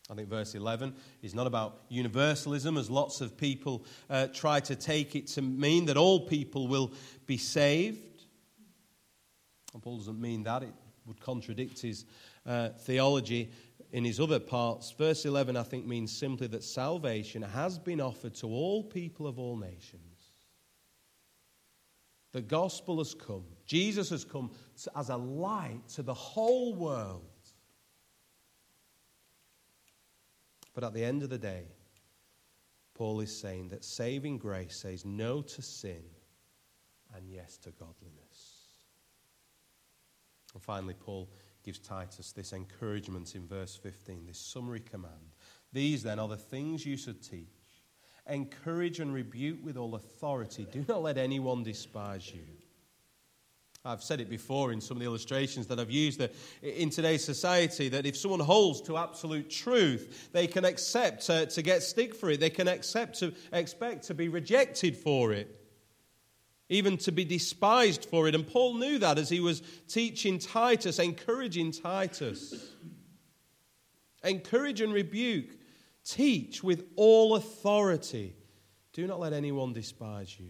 I 0.09 0.13
think 0.13 0.29
verse 0.29 0.53
11 0.53 0.93
is 1.23 1.33
not 1.33 1.47
about 1.47 1.81
universalism, 1.89 2.77
as 2.77 2.89
lots 2.89 3.21
of 3.21 3.37
people 3.37 3.85
uh, 4.09 4.27
try 4.27 4.59
to 4.61 4.75
take 4.75 5.15
it 5.15 5.27
to 5.27 5.41
mean 5.41 5.85
that 5.85 5.97
all 5.97 6.19
people 6.19 6.67
will 6.67 6.93
be 7.25 7.37
saved. 7.37 8.23
And 9.73 9.81
Paul 9.81 9.97
doesn't 9.97 10.21
mean 10.21 10.43
that, 10.43 10.61
it 10.63 10.73
would 11.07 11.19
contradict 11.19 11.81
his 11.81 12.05
uh, 12.45 12.69
theology 12.69 13.49
in 13.91 14.05
his 14.05 14.19
other 14.19 14.39
parts. 14.39 14.91
Verse 14.91 15.25
11, 15.25 15.57
I 15.57 15.63
think, 15.63 15.87
means 15.87 16.15
simply 16.15 16.47
that 16.47 16.63
salvation 16.63 17.41
has 17.41 17.79
been 17.79 17.99
offered 17.99 18.35
to 18.35 18.47
all 18.47 18.83
people 18.83 19.25
of 19.25 19.39
all 19.39 19.57
nations. 19.57 20.01
The 22.31 22.41
gospel 22.41 22.97
has 22.99 23.13
come. 23.13 23.45
Jesus 23.65 24.09
has 24.09 24.25
come 24.25 24.51
as 24.95 25.09
a 25.09 25.15
light 25.15 25.87
to 25.95 26.03
the 26.03 26.13
whole 26.13 26.75
world. 26.75 27.34
But 30.75 30.83
at 30.83 30.93
the 30.93 31.03
end 31.03 31.23
of 31.23 31.29
the 31.29 31.37
day, 31.37 31.63
Paul 32.93 33.21
is 33.21 33.35
saying 33.35 33.69
that 33.69 33.83
saving 33.83 34.37
grace 34.37 34.75
says 34.75 35.05
no 35.05 35.41
to 35.41 35.61
sin 35.61 36.03
and 37.15 37.27
yes 37.27 37.57
to 37.59 37.71
godliness. 37.71 38.65
And 40.53 40.61
finally, 40.61 40.93
Paul 40.93 41.29
gives 41.63 41.79
Titus 41.79 42.31
this 42.33 42.53
encouragement 42.53 43.35
in 43.35 43.47
verse 43.47 43.75
15, 43.75 44.25
this 44.27 44.37
summary 44.37 44.81
command. 44.81 45.35
These 45.73 46.03
then 46.03 46.19
are 46.19 46.27
the 46.27 46.37
things 46.37 46.85
you 46.85 46.95
should 46.95 47.21
teach. 47.21 47.47
Encourage 48.27 48.99
and 48.99 49.13
rebuke 49.13 49.59
with 49.63 49.77
all 49.77 49.95
authority. 49.95 50.67
Do 50.71 50.85
not 50.87 51.01
let 51.01 51.17
anyone 51.17 51.63
despise 51.63 52.31
you. 52.33 52.45
I've 53.85 54.01
said 54.01 54.19
it 54.19 54.29
before 54.29 54.71
in 54.71 54.81
some 54.81 54.97
of 54.97 55.01
the 55.01 55.05
illustrations 55.05 55.67
that 55.67 55.79
I've 55.79 55.91
used 55.91 56.19
that 56.19 56.33
in 56.63 56.89
today's 56.89 57.23
society 57.23 57.87
that 57.89 58.07
if 58.07 58.17
someone 58.17 58.39
holds 58.39 58.81
to 58.83 58.97
absolute 58.97 59.49
truth, 59.49 60.29
they 60.33 60.47
can 60.47 60.65
accept 60.65 61.27
to, 61.27 61.45
to 61.45 61.61
get 61.61 61.83
stick 61.83 62.15
for 62.15 62.31
it. 62.31 62.39
They 62.39 62.49
can 62.49 62.67
accept 62.67 63.19
to 63.19 63.33
expect 63.53 64.07
to 64.07 64.15
be 64.15 64.27
rejected 64.27 64.97
for 64.97 65.33
it, 65.33 65.55
even 66.67 66.97
to 66.97 67.11
be 67.11 67.25
despised 67.25 68.05
for 68.05 68.27
it. 68.27 68.33
And 68.33 68.47
Paul 68.47 68.73
knew 68.73 68.97
that 68.97 69.19
as 69.19 69.29
he 69.29 69.39
was 69.39 69.61
teaching 69.87 70.39
Titus, 70.39 70.97
encouraging 70.97 71.71
Titus. 71.71 72.71
Encourage 74.23 74.81
and 74.81 74.91
rebuke. 74.91 75.51
Teach 76.03 76.63
with 76.63 76.85
all 76.95 77.35
authority. 77.35 78.35
Do 78.93 79.05
not 79.05 79.19
let 79.19 79.33
anyone 79.33 79.73
despise 79.73 80.39
you. 80.39 80.49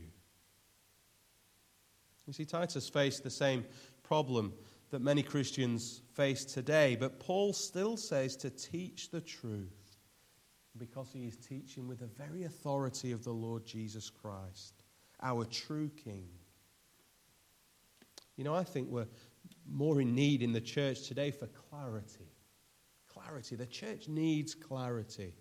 You 2.28 2.34
see, 2.34 2.46
Titus 2.46 2.90
faced 2.90 3.24
the 3.24 3.30
same 3.30 3.66
problem 4.04 4.54
that 4.92 5.02
many 5.02 5.22
Christians 5.24 6.02
face 6.14 6.46
today, 6.46 6.96
but 6.96 7.20
Paul 7.20 7.54
still 7.54 7.98
says 7.98 8.36
to 8.38 8.50
teach 8.50 9.10
the 9.10 9.22
truth 9.22 9.98
because 10.78 11.10
he 11.12 11.28
is 11.28 11.38
teaching 11.38 11.88
with 11.88 12.00
the 12.00 12.08
very 12.08 12.44
authority 12.44 13.12
of 13.12 13.24
the 13.24 13.32
Lord 13.32 13.66
Jesus 13.66 14.10
Christ, 14.10 14.84
our 15.22 15.46
true 15.46 15.90
King. 16.04 16.28
You 18.36 18.44
know, 18.44 18.54
I 18.54 18.64
think 18.64 18.90
we're 18.90 19.08
more 19.70 20.02
in 20.02 20.14
need 20.14 20.42
in 20.42 20.52
the 20.52 20.62
church 20.62 21.08
today 21.08 21.32
for 21.32 21.48
clarity. 21.48 22.32
Clarity. 23.08 23.56
The 23.56 23.66
church 23.66 24.08
needs 24.08 24.54
clarity. 24.54 25.34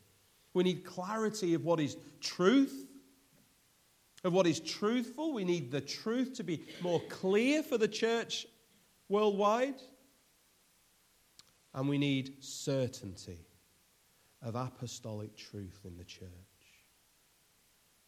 We 0.52 0.62
need 0.62 0.84
clarity 0.84 1.54
of 1.54 1.64
what 1.64 1.80
is 1.80 1.96
truth 2.20 2.86
of 4.24 4.32
what 4.32 4.46
is 4.46 4.58
truthful. 4.58 5.32
We 5.32 5.44
need 5.44 5.70
the 5.70 5.80
truth 5.80 6.34
to 6.34 6.42
be 6.42 6.64
more 6.80 7.00
clear 7.08 7.62
for 7.62 7.78
the 7.78 7.88
church 7.88 8.46
worldwide. 9.08 9.80
And 11.74 11.88
we 11.88 11.98
need 11.98 12.42
certainty 12.42 13.38
of 14.42 14.54
apostolic 14.54 15.36
truth 15.36 15.80
in 15.84 15.96
the 15.96 16.04
church. 16.04 16.28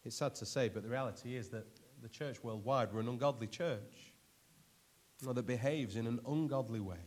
It's 0.03 0.15
sad 0.15 0.35
to 0.35 0.45
say, 0.45 0.69
but 0.69 0.83
the 0.83 0.89
reality 0.89 1.35
is 1.35 1.49
that 1.49 1.65
the 2.01 2.09
church 2.09 2.43
worldwide, 2.43 2.93
we're 2.93 3.01
an 3.01 3.09
ungodly 3.09 3.47
church 3.47 4.13
or 5.25 5.33
that 5.33 5.45
behaves 5.45 5.95
in 5.95 6.07
an 6.07 6.19
ungodly 6.27 6.79
way. 6.79 6.97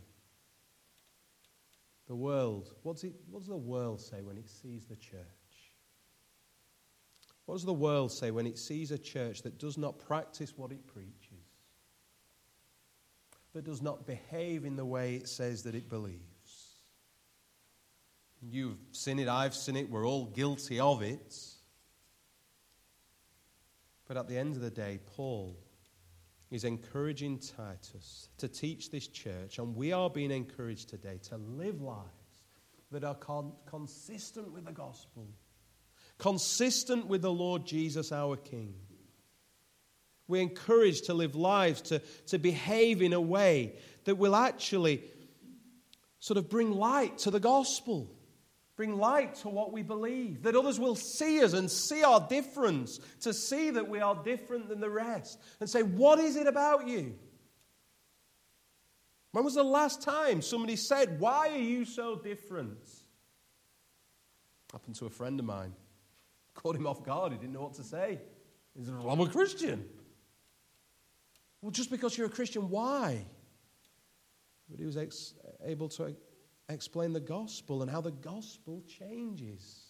The 2.07 2.15
world, 2.15 2.73
what 2.83 2.97
does 2.97 3.47
the 3.47 3.55
world 3.55 4.01
say 4.01 4.21
when 4.21 4.37
it 4.37 4.49
sees 4.49 4.85
the 4.85 4.97
church? 4.97 5.21
What 7.51 7.57
does 7.57 7.65
the 7.65 7.73
world 7.73 8.13
say 8.13 8.31
when 8.31 8.47
it 8.47 8.57
sees 8.57 8.91
a 8.91 8.97
church 8.97 9.41
that 9.41 9.57
does 9.57 9.77
not 9.77 9.99
practice 9.99 10.53
what 10.55 10.71
it 10.71 10.87
preaches, 10.87 11.43
that 13.53 13.65
does 13.65 13.81
not 13.81 14.07
behave 14.07 14.63
in 14.63 14.77
the 14.77 14.85
way 14.85 15.15
it 15.15 15.27
says 15.27 15.63
that 15.63 15.75
it 15.75 15.89
believes? 15.89 16.21
You've 18.41 18.77
seen 18.93 19.19
it, 19.19 19.27
I've 19.27 19.53
seen 19.53 19.75
it, 19.75 19.89
we're 19.89 20.07
all 20.07 20.27
guilty 20.27 20.79
of 20.79 21.01
it. 21.01 21.35
But 24.07 24.15
at 24.15 24.29
the 24.29 24.37
end 24.37 24.55
of 24.55 24.61
the 24.61 24.71
day, 24.71 25.01
Paul 25.17 25.57
is 26.51 26.63
encouraging 26.63 27.39
Titus 27.39 28.29
to 28.37 28.47
teach 28.47 28.91
this 28.91 29.07
church, 29.07 29.59
and 29.59 29.75
we 29.75 29.91
are 29.91 30.09
being 30.09 30.31
encouraged 30.31 30.87
today 30.87 31.19
to 31.23 31.35
live 31.35 31.81
lives 31.81 32.45
that 32.91 33.03
are 33.03 33.15
con- 33.15 33.51
consistent 33.65 34.53
with 34.53 34.63
the 34.63 34.71
gospel 34.71 35.27
consistent 36.21 37.07
with 37.07 37.23
the 37.23 37.31
Lord 37.31 37.65
Jesus, 37.65 38.11
our 38.11 38.37
King. 38.37 38.75
We're 40.27 40.43
encouraged 40.43 41.05
to 41.05 41.15
live 41.15 41.35
lives, 41.35 41.81
to, 41.83 41.97
to 42.27 42.37
behave 42.37 43.01
in 43.01 43.11
a 43.11 43.19
way 43.19 43.73
that 44.03 44.19
will 44.19 44.35
actually 44.35 45.03
sort 46.19 46.37
of 46.37 46.47
bring 46.47 46.73
light 46.73 47.17
to 47.19 47.31
the 47.31 47.39
gospel, 47.39 48.07
bring 48.75 48.97
light 48.97 49.33
to 49.37 49.49
what 49.49 49.73
we 49.73 49.81
believe, 49.81 50.43
that 50.43 50.55
others 50.55 50.79
will 50.79 50.95
see 50.95 51.43
us 51.43 51.53
and 51.53 51.71
see 51.71 52.03
our 52.03 52.19
difference, 52.29 52.99
to 53.21 53.33
see 53.33 53.71
that 53.71 53.89
we 53.89 53.99
are 53.99 54.15
different 54.23 54.69
than 54.69 54.79
the 54.79 54.91
rest, 54.91 55.39
and 55.59 55.67
say, 55.67 55.81
What 55.81 56.19
is 56.19 56.35
it 56.35 56.45
about 56.45 56.87
you? 56.87 57.15
When 59.31 59.43
was 59.43 59.55
the 59.55 59.63
last 59.63 60.03
time 60.03 60.43
somebody 60.43 60.75
said, 60.75 61.19
Why 61.19 61.49
are 61.49 61.57
you 61.57 61.83
so 61.83 62.15
different? 62.15 62.77
Happened 64.71 64.95
to 64.97 65.07
a 65.07 65.09
friend 65.09 65.39
of 65.39 65.47
mine. 65.47 65.73
Caught 66.53 66.75
him 66.75 66.87
off 66.87 67.03
guard. 67.03 67.31
He 67.31 67.37
didn't 67.37 67.53
know 67.53 67.61
what 67.61 67.73
to 67.75 67.83
say. 67.83 68.19
He 68.77 68.83
said, 68.83 68.97
well, 68.97 69.09
I'm 69.09 69.19
a 69.19 69.27
Christian. 69.27 69.85
Well, 71.61 71.71
just 71.71 71.91
because 71.91 72.17
you're 72.17 72.27
a 72.27 72.31
Christian, 72.31 72.69
why? 72.69 73.25
But 74.69 74.79
he 74.79 74.85
was 74.85 74.97
ex- 74.97 75.33
able 75.63 75.89
to 75.89 76.15
explain 76.69 77.13
the 77.13 77.19
gospel 77.19 77.81
and 77.81 77.91
how 77.91 78.01
the 78.01 78.11
gospel 78.11 78.83
changes. 78.87 79.87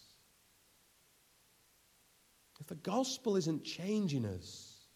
If 2.59 2.67
the 2.67 2.75
gospel 2.75 3.37
isn't 3.37 3.63
changing 3.63 4.25
us, 4.25 4.87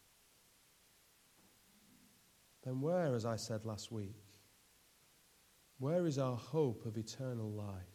then 2.64 2.82
where, 2.82 3.16
as 3.16 3.26
I 3.26 3.36
said 3.36 3.66
last 3.66 3.92
week, 3.92 4.18
where 5.78 6.06
is 6.06 6.18
our 6.18 6.36
hope 6.36 6.86
of 6.86 6.98
eternal 6.98 7.52
life? 7.52 7.95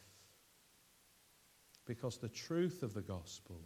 Because 1.91 2.19
the 2.19 2.29
truth 2.29 2.85
of 2.85 2.95
the 2.95 3.01
gospel 3.01 3.61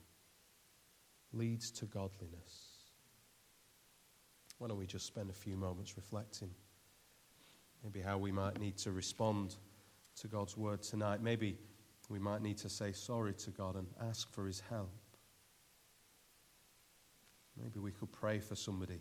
leads 1.34 1.70
to 1.70 1.84
godliness. 1.84 2.78
Why 4.56 4.66
don't 4.68 4.78
we 4.78 4.86
just 4.86 5.04
spend 5.04 5.28
a 5.28 5.34
few 5.34 5.58
moments 5.58 5.98
reflecting? 5.98 6.48
Maybe 7.82 8.00
how 8.00 8.16
we 8.16 8.32
might 8.32 8.58
need 8.58 8.78
to 8.78 8.92
respond 8.92 9.56
to 10.22 10.26
God's 10.26 10.56
word 10.56 10.80
tonight. 10.82 11.20
Maybe 11.20 11.58
we 12.08 12.18
might 12.18 12.40
need 12.40 12.56
to 12.58 12.70
say 12.70 12.92
sorry 12.92 13.34
to 13.34 13.50
God 13.50 13.76
and 13.76 13.86
ask 14.08 14.32
for 14.32 14.46
his 14.46 14.62
help. 14.70 14.88
Maybe 17.62 17.78
we 17.78 17.90
could 17.90 18.10
pray 18.10 18.38
for 18.38 18.56
somebody 18.56 19.00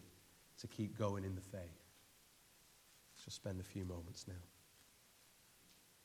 to 0.59 0.67
keep 0.67 0.99
going 0.99 1.23
in 1.23 1.33
the 1.33 1.41
faith. 1.41 1.85
Just 3.23 3.37
spend 3.37 3.61
a 3.61 3.63
few 3.63 3.85
moments 3.85 4.25
now. 4.27 4.52